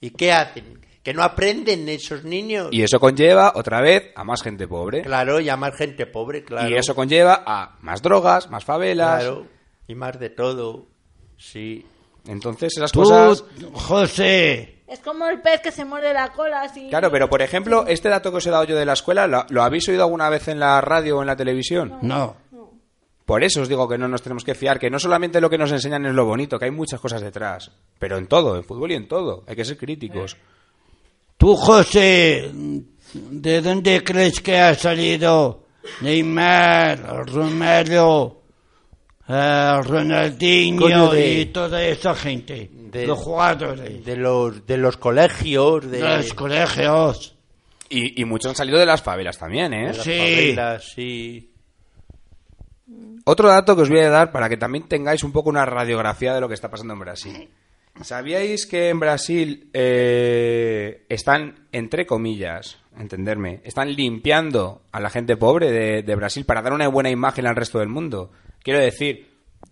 [0.00, 0.85] ¿Y qué hacen?
[1.06, 2.66] Que no aprenden esos niños.
[2.72, 5.02] Y eso conlleva, otra vez, a más gente pobre.
[5.02, 6.68] Claro, y a más gente pobre, claro.
[6.68, 9.22] Y eso conlleva a más drogas, más favelas.
[9.22, 9.46] Claro,
[9.86, 10.88] y más de todo.
[11.36, 11.86] Sí.
[12.26, 13.44] Entonces, esas Tú, cosas.
[13.72, 16.62] José, Es como el pez que se muerde la cola.
[16.62, 16.88] Así.
[16.88, 19.46] Claro, pero por ejemplo, este dato que os he dado yo de la escuela, ¿lo,
[19.48, 21.98] lo habéis oído alguna vez en la radio o en la televisión?
[22.02, 22.34] no.
[23.24, 25.58] Por eso os digo que no nos tenemos que fiar, que no solamente lo que
[25.58, 27.72] nos enseñan es lo bonito, que hay muchas cosas detrás.
[27.98, 29.42] Pero en todo, en fútbol y en todo.
[29.48, 30.36] Hay que ser críticos.
[31.36, 32.50] Tú, José,
[33.12, 35.64] ¿de dónde crees que ha salido
[36.00, 38.42] Neymar, Romero,
[39.28, 42.70] eh, Ronaldinho Coño, de- y toda esa gente?
[42.72, 47.34] de- los jugadores, De los, de los colegios, de, de los colegios.
[47.90, 49.88] Y, y muchos han salido de las favelas también, ¿eh?
[49.88, 50.10] de las Sí.
[50.18, 51.52] favelas, sí.
[53.24, 56.32] Otro dato que os voy a dar para que también tengáis un poco una radiografía
[56.34, 57.48] de lo que está pasando en Brasil.
[58.02, 65.70] ¿Sabíais que en Brasil eh, están, entre comillas, entenderme, están limpiando a la gente pobre
[65.72, 68.30] de, de Brasil para dar una buena imagen al resto del mundo?
[68.62, 69.28] Quiero decir,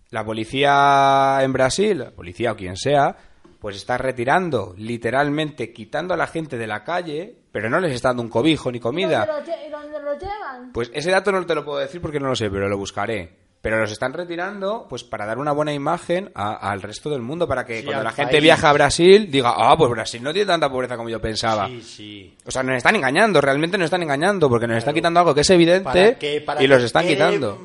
[0.09, 3.15] la policía en Brasil, la policía o quien sea,
[3.59, 8.09] pues está retirando, literalmente quitando a la gente de la calle, pero no les está
[8.09, 9.23] dando un cobijo ni comida.
[9.23, 10.71] ¿Y dónde lo lle- y dónde lo llevan?
[10.73, 13.44] Pues ese dato no te lo puedo decir porque no lo sé, pero lo buscaré.
[13.65, 17.47] Pero los están retirando pues para dar una buena imagen a- al resto del mundo,
[17.47, 18.43] para que Sí, cuando al la gente país.
[18.43, 21.67] viaja a Brasil diga, ah, pues Brasil no tiene tanta pobreza como yo pensaba.
[21.67, 22.37] Sí, sí.
[22.45, 25.41] O sea, nos están engañando, realmente nos están engañando, porque nos están quitando algo que
[25.41, 27.59] es evidente Para que- para y los que están quede, quitando.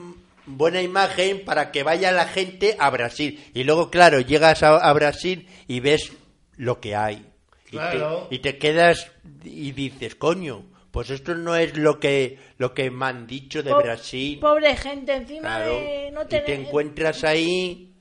[0.46, 3.38] Buena imagen para que vaya la gente a Brasil.
[3.52, 6.12] Y luego, claro, llegas a, a Brasil y ves
[6.56, 7.26] lo que hay.
[7.66, 8.26] Y, Claro.
[8.30, 9.12] te, y te quedas
[9.44, 13.70] y dices, coño, pues esto no es lo que, lo que me han dicho de
[13.70, 14.38] Po- Brasil.
[14.40, 15.72] Pobre gente, encima Claro.
[15.81, 17.92] de no y te encuentras ahí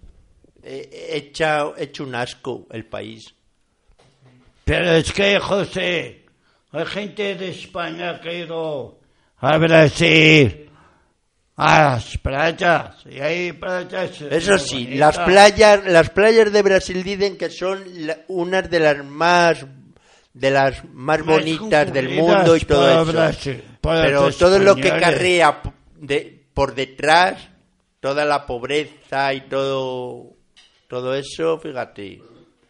[0.64, 3.34] eh, hecha, hecho un asco el país.
[4.66, 6.26] Pero es que, José,
[6.72, 9.00] hay gente de España que ha ido
[9.38, 10.70] a Brasil,
[11.56, 14.22] a las playas, y hay playas...
[14.22, 15.00] Eso sí, bonitas.
[15.00, 19.66] las playas, las playas de Brasil dicen que son la- unas de las más
[20.40, 23.52] de las más bonitas del mundo y todo por eso.
[23.82, 25.62] Por Pero todo lo que carrea
[25.96, 27.50] de, por detrás,
[28.00, 30.34] toda la pobreza y todo
[30.88, 32.22] todo eso, fíjate.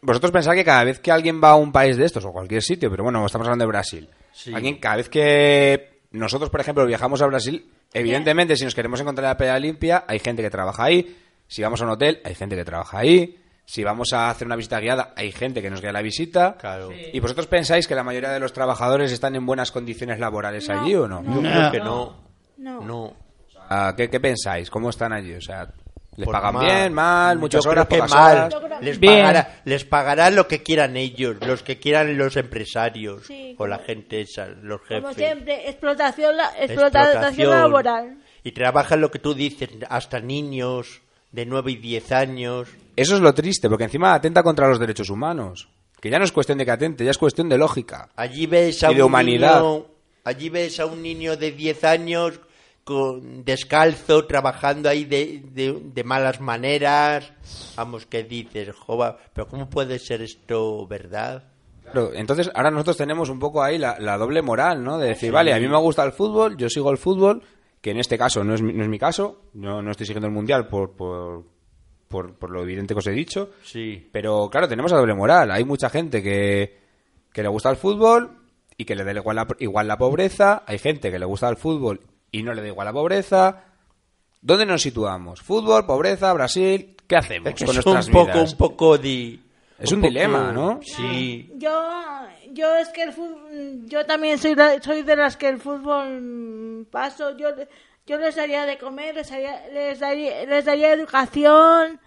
[0.01, 2.61] Vosotros pensáis que cada vez que alguien va a un país de estos, o cualquier
[2.61, 4.53] sitio, pero bueno, estamos hablando de Brasil, Sí.
[4.53, 9.27] alguien, cada vez que nosotros, por ejemplo, viajamos a Brasil, evidentemente, si nos queremos encontrar
[9.29, 11.17] la playa limpia, hay gente que trabaja ahí.
[11.47, 13.38] Si vamos a un hotel, hay gente que trabaja ahí.
[13.71, 16.57] Si vamos a hacer una visita guiada, hay gente que nos guía la visita.
[16.57, 16.89] Claro.
[16.91, 20.81] ¿Y vosotros pensáis que la mayoría de los trabajadores están en buenas condiciones laborales No,
[20.81, 21.21] allí o no?
[21.23, 21.41] Yo No.
[21.41, 22.15] creo que no.
[22.57, 22.81] No.
[22.81, 23.13] No.
[23.69, 24.71] Ah, ¿qué, qué pensáis?
[24.71, 25.35] ¿Cómo están allí?
[25.35, 25.67] O sea,
[26.15, 26.65] ¿les pagan mal.
[26.65, 28.37] bien, mal, muchas Yo horas, que pocas mal.
[28.37, 28.53] horas?
[28.53, 29.17] Yo Les Bien.
[29.21, 33.77] pagará, les pagará lo que quieran ellos, los que quieran los empresarios Sí, o la
[33.77, 35.03] gente esa, los jefes.
[35.03, 37.49] Como siempre, explotación, la- explotación, Explotación.
[37.51, 38.17] laboral.
[38.43, 42.69] Y trabajan lo que tú dices, hasta niños de 9 y 10 años.
[42.95, 45.69] Eso es lo triste, porque encima atenta contra los derechos humanos.
[46.01, 48.09] Que ya no es cuestión de que atente, ya es cuestión de lógica.
[48.15, 49.61] Allí ves a Y de un humanidad.
[49.61, 49.85] niño,
[50.23, 52.39] allí ves a un niño de 10 años
[52.85, 57.31] con descalzo trabajando ahí de, de- de malas maneras.
[57.75, 61.43] Vamos, que dices, jova, pero ¿cómo puede ser esto verdad?
[61.83, 64.97] Claro, entonces ahora nosotros tenemos un poco ahí la, la doble moral, ¿no?
[64.97, 67.43] De decir, vale, a mí me gusta el fútbol, yo sigo el fútbol,
[67.81, 70.27] que en este caso no es, mi- no es mi caso, no, no estoy siguiendo
[70.27, 71.45] el mundial por, por,
[72.07, 74.09] por, por lo evidente que os he dicho, Sí.
[74.11, 75.51] pero claro, tenemos la doble moral.
[75.51, 76.77] Hay mucha gente que,
[77.31, 78.37] que le gusta el fútbol
[78.77, 81.57] y que le da igual la, igual la pobreza, hay gente que le gusta el
[81.57, 81.99] fútbol
[82.31, 83.63] y no le da igual la pobreza.
[84.41, 85.41] ¿Dónde nos situamos?
[85.41, 86.95] ¿Fútbol, pobreza, Brasil?
[87.07, 88.51] ¿Qué hacemos Es que con es nuestras un poco, vidas?
[88.53, 89.39] un poco de...
[89.79, 90.79] Es un poco- dilema, ¿no?
[90.81, 91.51] Sí.
[91.57, 91.71] Yo,
[92.53, 96.87] yo es que el fútbol, yo también soy, la- soy de las que el fútbol
[96.91, 97.49] paso, yo,
[98.05, 101.99] yo les daría de comer, les daría, les daría, les daría educación,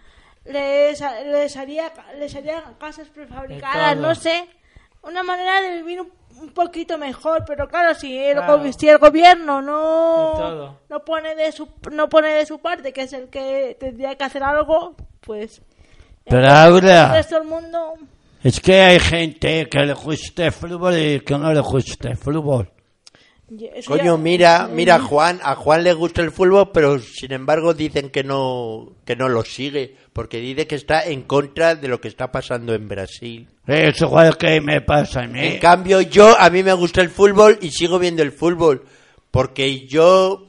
[0.45, 4.47] les, les haría, les haría casas prefabricadas, no sé,
[5.03, 8.71] una manera de vivir un, un poquito mejor, pero claro, si el, Claro.
[8.73, 13.13] si el gobierno no, no pone de su, no pone de su parte, que es
[13.13, 15.61] el que tendría que hacer algo, pues
[16.25, 17.95] Pero el ahora, resto del mundo
[18.43, 22.17] es que hay gente que le gusta el fútbol y que no le gusta el
[22.17, 22.69] fútbol.
[23.85, 27.73] Coño, ya- mira, mira a Juan, a Juan le gusta el fútbol, pero sin embargo
[27.73, 32.01] dicen que no, que no lo sigue, porque dice que está en contra de lo
[32.01, 33.47] que está pasando en Brasil.
[33.67, 35.39] Es igual que me pasa a mí.
[35.39, 38.85] En cambio, yo, a mí me gusta el fútbol y sigo viendo el fútbol,
[39.29, 40.45] porque yo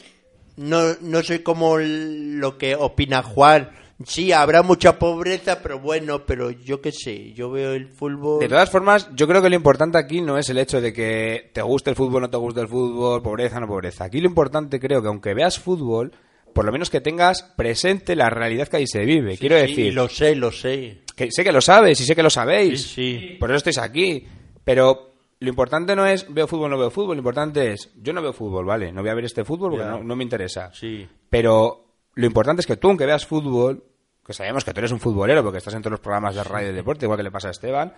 [0.56, 3.70] no, no soy como lo que opina Juan.
[4.04, 8.40] Sí, habrá mucha pobreza, pero bueno, pero yo qué sé, yo veo el fútbol.
[8.40, 11.50] De todas formas, yo creo que lo importante aquí no es el hecho de que
[11.52, 14.04] te guste el fútbol, no te guste el fútbol, pobreza, no pobreza.
[14.04, 16.12] Aquí lo importante creo que aunque veas fútbol,
[16.52, 19.38] por lo menos que tengas presente la realidad que ahí se vive.
[19.38, 21.02] Quiero Sí, decir, lo sé, lo sé.
[21.14, 22.82] que sé que lo sabes y sé que lo sabéis.
[22.82, 23.36] Sí, sí.
[23.38, 24.26] Por eso estáis aquí.
[24.64, 27.16] Pero lo importante no es veo fútbol, no veo fútbol.
[27.16, 28.90] Lo importante es, yo no veo fútbol, ¿vale?
[28.92, 30.70] No voy a ver este fútbol porque no, no me interesa.
[30.72, 31.06] Sí.
[31.30, 31.83] Pero
[32.14, 33.84] lo importante es que tú, aunque veas fútbol,
[34.24, 36.70] que sabemos que tú eres un futbolero porque estás en todos los programas de radio
[36.70, 37.92] y deporte, igual que le pasa a Esteban,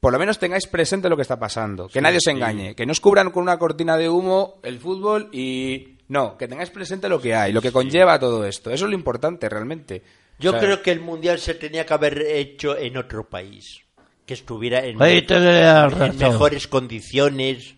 [0.00, 1.88] por lo menos tengáis presente lo que está pasando.
[1.88, 2.74] Que nadie se engañe.
[2.74, 5.96] Que no os cubran con una cortina de humo el fútbol y...
[6.08, 8.70] No, que tengáis presente lo que hay, lo que conlleva todo esto.
[8.70, 10.02] Eso es lo importante realmente.
[10.38, 13.80] Yo O sea, creo que el mundial se tenía que haber hecho en otro país,
[14.24, 17.74] que estuviera en, en mejores condiciones.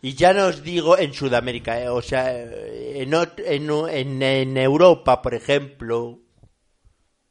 [0.00, 5.20] Y ya no os digo en Sudamérica, eh, o sea, en, en, en- en Europa,
[5.20, 6.20] por ejemplo,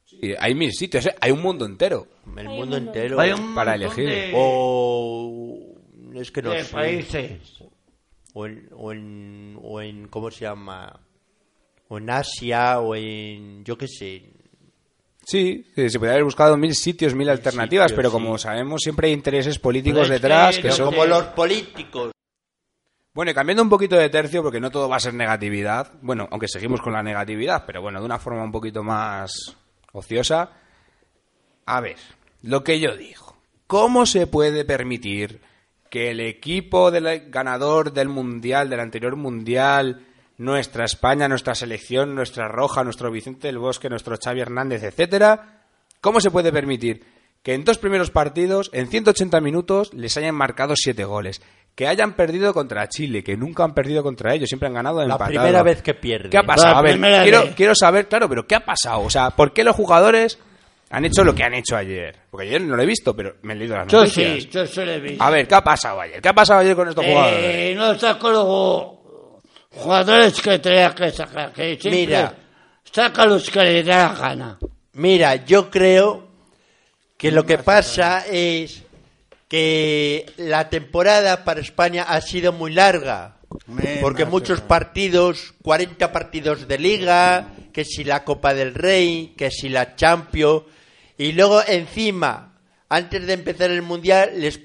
[0.04, 1.14] sí, hay mil sitios, ¿eh?
[1.20, 2.06] hay un mundo entero.
[2.36, 3.18] el Hay mundo entero.
[3.20, 4.08] Hay un Para elegir.
[4.08, 5.74] de- O
[6.14, 6.72] es que no de sé.
[6.72, 7.62] países.
[8.34, 11.00] O en, o en, o en, ¿cómo se llama?
[11.88, 14.24] O en Asia, o en, yo qué sé.
[15.24, 18.12] Sí, sí, se podría haber buscado mil sitios, mil alternativas, pero sí.
[18.12, 20.86] como sabemos siempre hay intereses políticos Pero es detrás que que son...
[20.86, 22.12] Como los políticos.
[23.18, 26.28] Bueno, y cambiando un poquito de tercio, porque no todo va a ser negatividad, bueno,
[26.30, 29.56] aunque seguimos con la negatividad, pero bueno, de una forma un poquito más
[29.90, 30.52] ociosa.
[31.66, 31.96] A ver,
[32.42, 35.40] lo que yo digo, ¿cómo se puede permitir
[35.90, 42.46] que el equipo del ganador del Mundial, del anterior Mundial, nuestra España, nuestra selección, nuestra
[42.46, 45.64] Roja, nuestro Vicente del Bosque, nuestro Xavi Hernández, etcétera,
[46.00, 47.04] ¿cómo se puede permitir
[47.42, 51.42] que en dos primeros partidos, en 180 minutos, les hayan marcado siete goles?
[51.78, 55.04] Que hayan perdido contra Chile, que nunca han perdido contra ellos, siempre han ganado La
[55.04, 55.28] empatado.
[55.28, 56.28] primera vez que pierden.
[56.28, 56.72] ¿Qué ha pasado?
[56.72, 57.54] La A ver, primera quiero, vez.
[57.54, 59.02] quiero saber, claro, pero ¿qué ha pasado?
[59.02, 60.40] O sea, ¿por qué los jugadores
[60.90, 62.16] han hecho lo que han hecho ayer?
[62.32, 64.42] Porque ayer no lo he visto, pero me he leído las Yo noticias.
[64.42, 65.22] sí, yo sí lo he visto.
[65.22, 66.20] A ver, ¿qué ha pasado ayer?
[66.20, 67.38] ¿Qué ha pasado ayer con estos jugadores?
[67.44, 71.52] Eh, no saco los jugadores que tenía que sacar.
[71.52, 72.34] Que Mira.
[72.90, 74.58] Saca los que le da la gana.
[74.94, 76.26] Mira, yo creo
[77.16, 78.82] que lo que pasa es
[79.48, 83.38] que la temporada para España ha sido muy larga.
[83.66, 89.50] Me Porque muchos partidos, 40 partidos de liga, que si la Copa del Rey, que
[89.50, 90.64] si la Champions,
[91.16, 92.58] y luego encima,
[92.90, 94.60] antes de empezar el Mundial, les,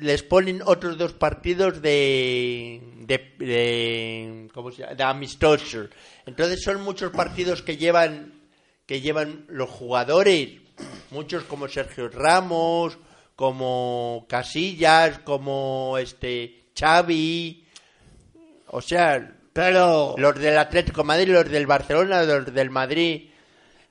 [0.00, 4.94] les ponen otros dos partidos de, de, de, ¿cómo se llama?
[4.94, 5.88] de amistosos.
[6.26, 8.32] Entonces son muchos partidos que llevan,
[8.84, 10.60] que llevan los jugadores,
[11.10, 12.98] muchos como Sergio Ramos,
[13.36, 17.64] como Casillas, como este Xavi,
[18.68, 23.30] o sea, Pero los del Atlético de Madrid, los del Barcelona, los del Madrid.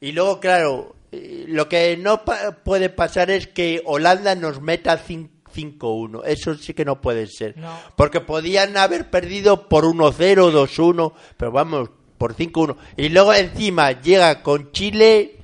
[0.01, 4.99] Y luego, claro, eh, lo que no pa- puede pasar es que Holanda nos meta
[5.01, 6.23] cin- 5-1.
[6.25, 7.55] Eso sí que no puede ser.
[7.55, 7.79] No.
[7.95, 12.75] Porque podían haber perdido por 1-0, 2-1, pero vamos, por 5-1.
[12.97, 15.37] Y luego encima llega con Chile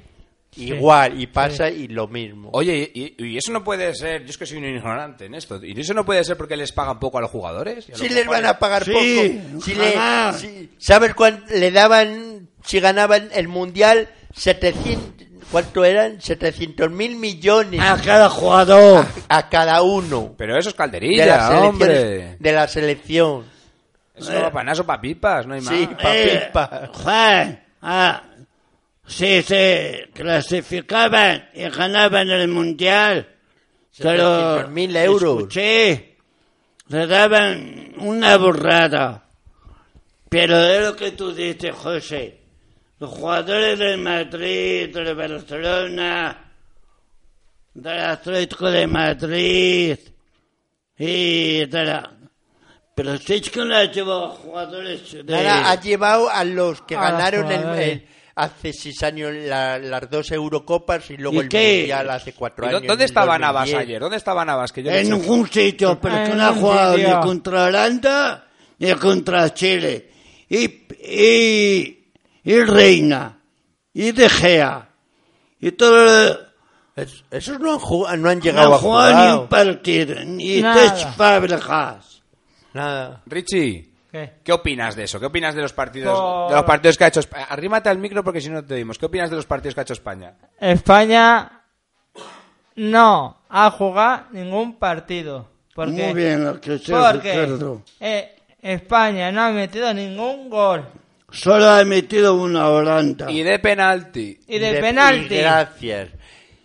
[0.55, 2.49] igual y pasa y lo mismo.
[2.53, 5.63] Oye, y, y eso no puede ser, yo es que soy un ignorante en esto,
[5.63, 7.85] ¿y eso no puede ser porque les pagan poco a los jugadores?
[7.93, 8.91] Si les van a pagar Sí,
[9.51, 9.61] poco.
[9.63, 14.09] Si le- si- ¿Sabes cuánto le daban si ganaban el mundial?
[14.35, 16.21] 700, ¿Cuánto eran?
[16.21, 19.05] 700 mil millones a cada jugador.
[19.29, 22.35] a cada uno Pero eso es de calderilla, selecciones hombre.
[22.39, 23.45] de la selección.
[24.15, 25.73] Eso no va para para pipas, no hay más.
[25.75, 26.89] Sí, pa' Eh, pipa.
[26.93, 28.23] Juan, ah,
[29.09, 33.27] si se clasificaban y ganaban el mundial,
[33.97, 35.37] pero 700.000 euros.
[35.39, 36.15] escuché,
[36.89, 39.25] le daban una burrada.
[40.29, 42.39] Pero es lo que tú dices, José.
[42.99, 46.51] Los jugadores del Madrid, del Barcelona,
[47.73, 49.97] del Atlético de Madrid
[50.97, 52.11] y de la...
[52.93, 55.23] Pero si es que no ha llevado jugadores de...
[55.23, 58.05] Nada, ha llevado a los que ganaron el-
[58.43, 61.77] hace seis años la- las dos Eurocopas y luego ¿Y el qué?
[61.79, 62.87] Mundial hace cuatro ¿Y dó- años.
[62.87, 63.81] ¿Dónde estaba Navas 2010.
[63.87, 63.99] ayer?
[64.01, 64.71] ¿Dónde estaba Navas?
[64.71, 68.47] Que yo En ningún sitio, pero que no ha jugado ni contra Holanda
[68.79, 70.09] ni contra Chile.
[70.49, 70.65] Y,
[71.03, 72.11] y,
[72.43, 73.39] y Reina,
[73.93, 74.89] y De Gea,
[75.59, 76.49] y todo.
[76.95, 79.29] Es- esos no han, jugado- no han No llegado ha a jugado jugar.
[79.35, 82.21] ni un partido, ni tres Fábregas.
[82.73, 83.21] Nada.
[83.25, 84.33] Richie, ¿Qué?
[84.43, 85.19] ¿qué opinas de eso?
[85.19, 87.45] ¿Qué opinas de los partidos, Por- de los partidos que ha hecho España?
[87.49, 88.97] Arrímate al micro porque si no te dimos.
[88.97, 90.33] ¿Qué opinas de los partidos que ha hecho España?
[90.59, 91.61] España
[92.75, 95.47] no ha jugado ningún partido.
[95.75, 96.05] ¿Por qué?
[96.05, 97.83] Muy bien, lo que se Porque Ricardo.
[97.99, 100.85] eh, España no ha metido ningún gol.
[101.31, 103.29] Solo ha metido una Holanda.
[103.31, 104.39] Y de penalti.
[104.47, 105.35] Y de, De- penalti.
[105.35, 106.09] y Gracias.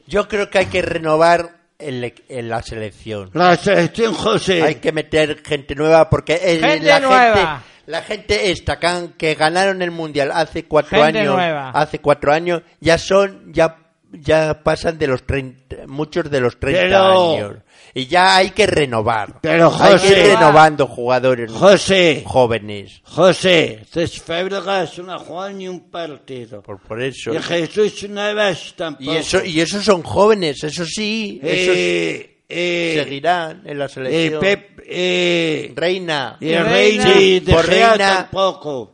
[0.07, 3.31] Yo creo que hay que renovar en la selección.
[3.35, 4.63] La selección José.
[4.63, 7.35] Hay que meter gente nueva porque Gente la nueva.
[7.35, 11.71] gente la gente esta que, que ganaron el mundial hace cuatro Gente años nueva.
[11.71, 13.77] hace cuatro años ya son ya
[14.11, 17.57] ya pasan de los 30, muchos de los 30 Pero- años.
[17.97, 19.41] Y ya hay que renovar.
[19.41, 23.01] Pero, hay que ir José- renovando jugadores José, jóvenes.
[23.05, 26.61] José, Cés Fábregas no ha jugado ni un partido.
[26.63, 27.33] Por, por eso.
[27.33, 29.13] Y Jesús Navas tampoco.
[29.13, 31.39] Y eso, y esos son jóvenes, eso sí.
[31.41, 34.41] Esos Eh, eh, seguirán en la eh, selección.
[34.41, 36.37] Pep, eh, Reina.
[36.41, 37.97] y Reina, y De Por Reina.
[37.97, 38.91] tampoco.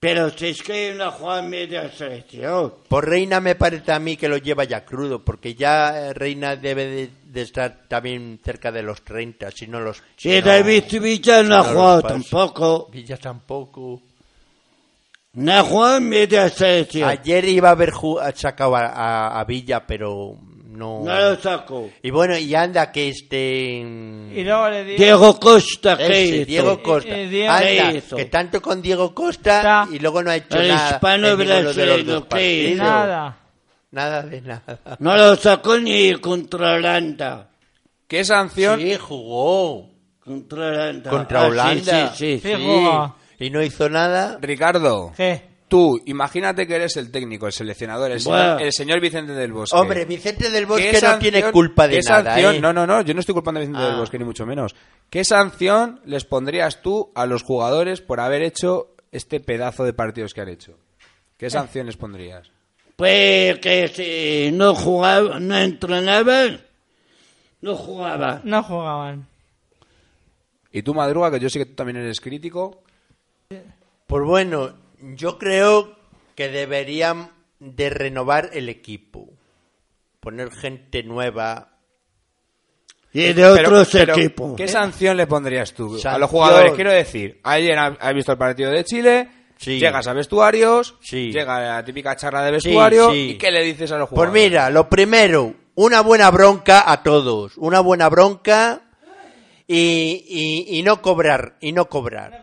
[0.00, 2.74] Pero si es que juega en media selección.
[2.88, 6.56] Por Reina me parece a mí que lo lleva ya crudo, porque ya eh, Reina
[6.56, 10.02] debe de, de estar también cerca de los 30, si no los...
[10.16, 12.88] si Y no- David Villa no ha jugado tampoco.
[12.92, 14.00] Villa tampoco.
[15.34, 17.08] No ha jugado en media selección.
[17.08, 17.92] Ayer iba a haber
[18.34, 20.36] sacado a, a- a Villa, pero
[20.68, 21.02] no...
[21.04, 21.90] No lo sacó.
[22.02, 23.80] Y bueno, y anda que este...
[23.80, 24.98] Y luego le digo...
[25.02, 26.46] Diego Costa, ¿qué ese, hizo?
[26.46, 27.08] Diego Costa.
[27.16, 28.16] Eh, eh, Diego- Anda, ¿Qué hizo?
[28.16, 29.88] que tanto con Diego Costa Está.
[29.92, 30.90] y luego no ha hecho El nada.
[30.92, 32.82] hispano de los brasileño, ¿qué hizo?
[32.84, 33.38] Nada.
[33.94, 34.78] Nada de nada.
[34.98, 37.48] No lo sacó ni contra Holanda.
[38.08, 38.80] ¿Qué sanción?
[38.80, 39.90] Sí, jugó.
[40.22, 41.10] Contra Holanda.
[41.10, 42.14] Contra Ah, sí, Holanda.
[42.14, 43.44] Sí, sí, sí.
[43.44, 44.38] Y no hizo nada.
[44.40, 45.42] Ricardo, ¿Qué?
[45.68, 48.58] tú, imagínate que eres el técnico, el seleccionador, el, señor, Bueno.
[48.60, 49.76] el señor Vicente del Bosque.
[49.76, 52.24] Hombre, Vicente del ¿Qué Bosque no sanción- tiene culpa de qué nada.
[52.36, 52.60] sanción- ¿eh?
[52.60, 53.86] No, no, no, yo no estoy culpando a Vicente Ah.
[53.88, 54.74] del Bosque, ni mucho menos.
[55.10, 60.32] ¿Qué sanción les pondrías tú a los jugadores por haber hecho este pedazo de partidos
[60.34, 60.78] que han hecho?
[61.36, 62.50] ¿Qué sanción les pondrías?
[62.96, 66.60] Pues que si no jugaba, no entrenaban,
[67.60, 68.40] no jugaba.
[68.44, 69.26] No jugaban.
[70.70, 72.82] Y tú, Madruga, que yo sé que tú también eres crítico.
[74.06, 74.74] Pues bueno,
[75.16, 75.96] yo creo
[76.34, 79.28] que deberían de renovar el equipo.
[80.20, 81.70] Poner gente nueva.
[83.12, 84.56] Y de otros Pero- pero, equipos.
[84.56, 86.72] ¿Qué sanción le pondrías tú a los jugadores?
[86.74, 89.28] Quiero decir, ayer ha- has visto el partido de Chile,
[89.64, 89.78] Sí.
[89.78, 91.32] llegas a vestuarios, Sí.
[91.32, 93.30] llega la típica charla de vestuario, sí.
[93.30, 94.42] ¿y qué le dices a los Pues jugadores?
[94.44, 97.56] mira, lo primero, una buena bronca a todos.
[97.56, 98.82] Una buena bronca
[99.66, 101.56] y, y- y no cobrar.
[101.60, 102.42] Y no cobrar.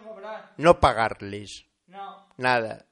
[0.58, 1.66] No pagarles.
[2.38, 2.86] Nada.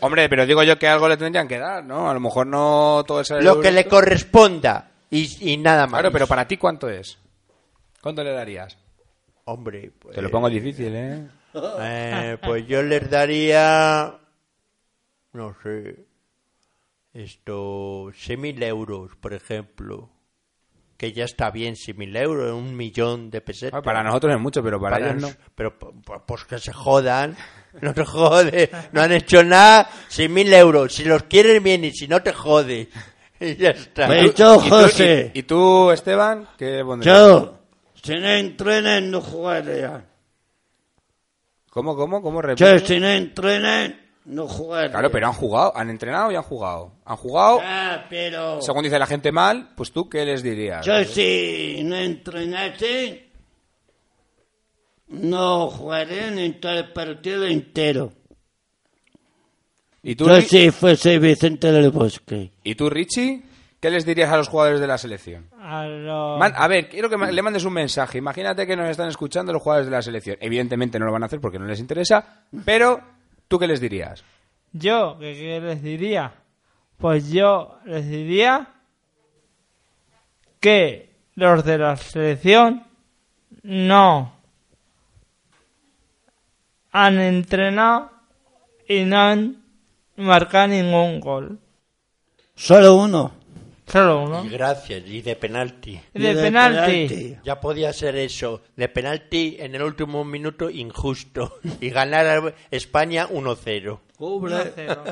[0.00, 2.10] Hombre, pero digo yo que algo le tendrían que dar, ¿no?
[2.10, 4.90] A lo mejor no todo el salario Lo que le corresponda.
[5.10, 6.00] Y, y nada más.
[6.00, 7.18] Claro, pero para ti, ¿cuánto es?
[8.02, 8.76] ¿Cuánto le darías?
[9.44, 10.14] Hombre, pues...
[10.14, 11.26] Te lo pongo difícil, ¿eh?
[11.80, 14.18] Eh, pues yo les daría,
[15.32, 16.06] no sé,
[17.14, 20.10] esto, 6.000 euros, por ejemplo.
[20.96, 23.78] Que ya está bien, 6.000 euros, un millón de pesetas.
[23.78, 25.50] Ah, Para nosotros es mucho, pero para, Para ellos no.
[25.54, 27.36] Pero pues que se jodan.
[27.82, 28.70] No te jode.
[28.92, 29.90] No han hecho nada.
[30.08, 30.94] 6.000 euros.
[30.94, 32.88] Si los quieren bien y si no te jode.
[33.40, 34.06] Y ya está.
[34.06, 37.14] Pues yo, ¿Y tú, José, y- y tú, Esteban, qué pondrías?
[37.14, 37.58] yo,
[38.02, 40.06] si no entrenan, no jugaría.
[41.76, 42.40] ¿Cómo, cómo, cómo?
[42.54, 42.86] Yo, Repite.
[42.94, 44.90] si no entrenan, no jugaría.
[44.92, 46.92] Claro, pero han jugado, han entrenado y han jugado.
[47.04, 48.62] Han jugado, Ah, pero...
[48.62, 50.86] según dice la gente mal, pues tú, ¿qué les dirías?
[50.86, 53.28] Yo si no entrenase,
[55.08, 58.10] no jugaría ni todo el partido entero.
[60.02, 62.52] ¿Y tú, Yo si fuese Vicente del Bosque.
[62.64, 63.42] ¿Y tú, Richie?
[63.80, 65.48] ¿Qué les dirías a los jugadores de la selección?
[65.60, 66.38] A los...
[66.38, 68.18] Man- a ver, quiero que le mandes un mensaje.
[68.18, 70.36] Imagínate que nos están escuchando los jugadores de la selección.
[70.40, 73.00] Evidentemente no lo van a hacer porque no les interesa, pero
[73.48, 74.24] ¿tú qué les dirías?
[74.72, 76.32] Yo, ¿qué, qué les diría?
[76.98, 78.68] Pues yo les diría
[80.60, 82.84] que los de la selección
[83.62, 84.32] no
[86.92, 88.10] han entrenado
[88.88, 89.62] y no han
[90.16, 91.58] marcado ningún gol.
[92.54, 93.32] Solo uno.
[93.86, 94.44] Solo uno.
[94.44, 95.02] Y gracias.
[95.06, 96.00] Y de penalti.
[96.12, 97.36] Y de penalti.
[97.44, 98.62] Ya podía ser eso.
[98.74, 101.58] De penalti en el último minuto injusto.
[101.80, 103.98] Y ganar a España 1-0.
[104.18, 105.04] Uno cero.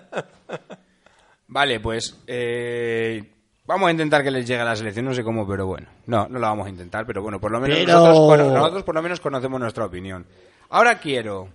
[1.47, 3.23] Vale, pues eh,
[3.67, 5.87] vamos a intentar que les llegue a la selección, no sé cómo, pero bueno.
[6.07, 8.95] No, no lo vamos a intentar, pero bueno, por lo menos Pero- nosotros, nosotros por
[8.95, 10.27] lo menos conocemos nuestra opinión.
[10.71, 11.49] Ahora quiero,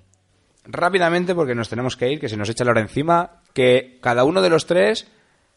[0.66, 4.24] rápidamente, porque nos tenemos que ir, que se nos echa la hora encima, que cada
[4.24, 5.12] uno de los tres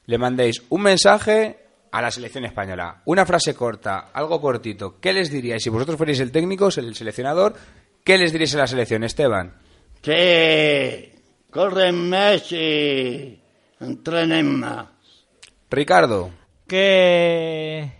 [0.06, 1.58] le mandéis un mensaje
[1.90, 3.02] a la selección española.
[3.04, 4.98] Una frase corta, algo cortito.
[4.98, 5.62] ¿Qué les diríais?
[5.62, 7.54] Si vosotros fuerais el técnico, el seleccionador,
[8.02, 9.54] ¿qué les diríais a la selección, Esteban?
[10.00, 11.14] Que
[11.50, 13.40] corren más y
[13.78, 14.88] entrenen más.
[15.70, 16.30] Ricardo.
[16.66, 17.92] Que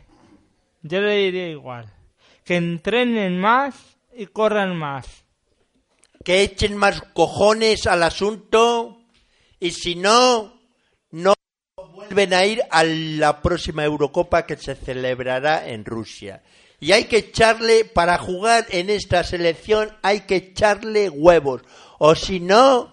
[0.82, 1.92] yo le diría igual.
[2.44, 3.74] Que entrenen más
[4.16, 5.06] y corran más.
[6.24, 8.98] Que echen más cojones al asunto.
[9.60, 10.60] Y si no,
[11.10, 11.34] no
[12.08, 16.42] vuelven a ir a la próxima Eurocopa que se celebrará en Rusia.
[16.80, 21.62] Y hay que echarle, para jugar en esta selección, hay que echarle huevos.
[21.98, 22.92] O si no,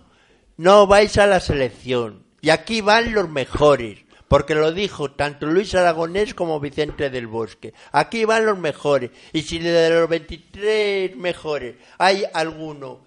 [0.57, 2.24] no vais a la selección.
[2.41, 3.99] Y aquí van los mejores.
[4.28, 7.74] Porque lo dijo tanto Luis Aragonés como Vicente del Bosque.
[7.91, 9.10] Aquí van los mejores.
[9.34, 13.03] Y si de los 23 mejores hay alguno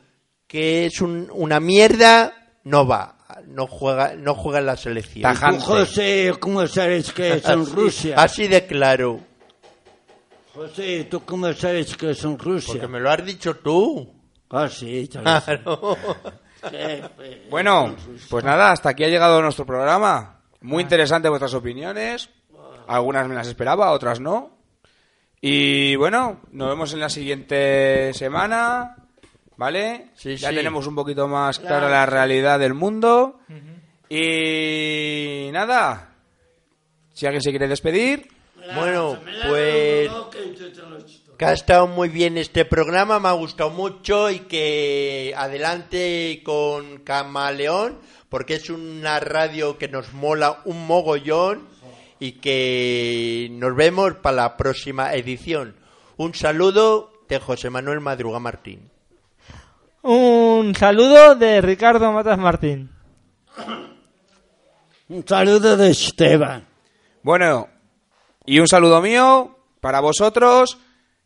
[0.48, 2.34] que es un- una mierda,
[2.64, 3.18] no va.
[3.46, 5.34] No juega, no juega en la selección.
[5.34, 8.14] ¿Tú, José, ¿cómo sabes que es en Así- Rusia?
[8.18, 9.20] Así de claro.
[10.54, 12.74] José, ¿tú cómo sabes que es en Rusia?
[12.74, 14.12] Porque me lo has dicho tú.
[14.50, 15.08] Ah, sí.
[15.10, 15.96] Claro.
[17.50, 17.96] Bueno,
[18.30, 20.42] pues nada, hasta aquí ha llegado nuestro programa.
[20.60, 22.30] Muy interesante vuestras opiniones.
[22.86, 24.58] Algunas me las esperaba, otras no.
[25.40, 28.94] Y bueno, nos vemos en la siguiente semana.
[29.62, 30.08] ¿Vale?
[30.16, 30.56] Sí, ya sí.
[30.56, 33.38] tenemos un poquito más clara la realidad del mundo.
[34.08, 36.16] Y nada.
[37.12, 38.26] Si alguien se quiere despedir.
[38.74, 40.10] Bueno, pues
[41.38, 46.98] que ha estado muy bien este programa, me ha gustado mucho y que adelante con
[46.98, 51.68] Camaleón, porque es una radio que nos mola un mogollón
[52.18, 55.76] y que nos vemos para la próxima edición.
[56.16, 58.91] Un saludo de José Manuel Madruga Martín.
[60.02, 62.90] Un saludo de Ricardo Matas Martín.
[65.08, 66.66] Un saludo de Esteban.
[67.22, 67.68] Bueno,
[68.44, 70.78] y un saludo mío para vosotros.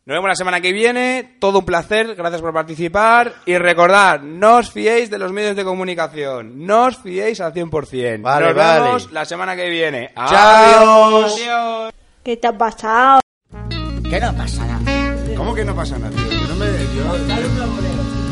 [0.05, 1.37] Nos vemos la semana que viene.
[1.39, 2.15] Todo un placer.
[2.15, 3.33] Gracias por participar.
[3.45, 6.65] Y recordad, no os fiéis de los medios de comunicación.
[6.65, 8.21] No os fiéis al 100%.
[8.21, 8.81] Vale, Nos vale.
[8.83, 10.11] vemos la semana que viene.
[10.15, 11.25] Chao.
[11.25, 11.93] Adiós.
[12.23, 13.19] ¿Qué te ha pasado?
[14.09, 15.15] Que no pasa nada.
[15.35, 16.39] ¿Cómo que no pasa nada, tío?
[16.39, 16.67] Yo no me...
[16.95, 18.26] yo-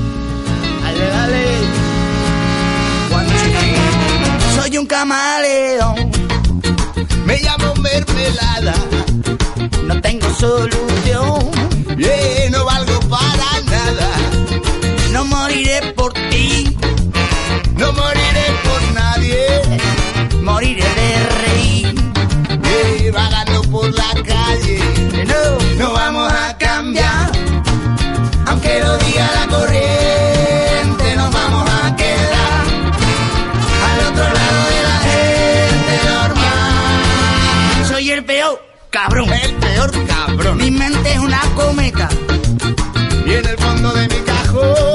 [4.56, 6.12] Soy un camaleón.
[7.26, 8.74] Me llamo mermelada.
[9.84, 11.52] No tengo solución.
[12.52, 14.10] No valgo para nada.
[15.12, 16.76] No moriré por ti.
[17.78, 19.46] No moriré por nadie.
[20.41, 21.12] Moriré de
[21.43, 21.96] reír.
[23.14, 24.80] Vagando por la calle.
[25.28, 25.43] No,
[25.78, 27.32] no vamos a cambiar.
[28.48, 30.05] Aunque lo diga la corriente,
[38.96, 39.30] cabrón.
[39.34, 40.58] El peor cabrón.
[40.58, 42.08] Mi mente es una cometa.
[43.26, 44.95] Y en el fondo de mi cajón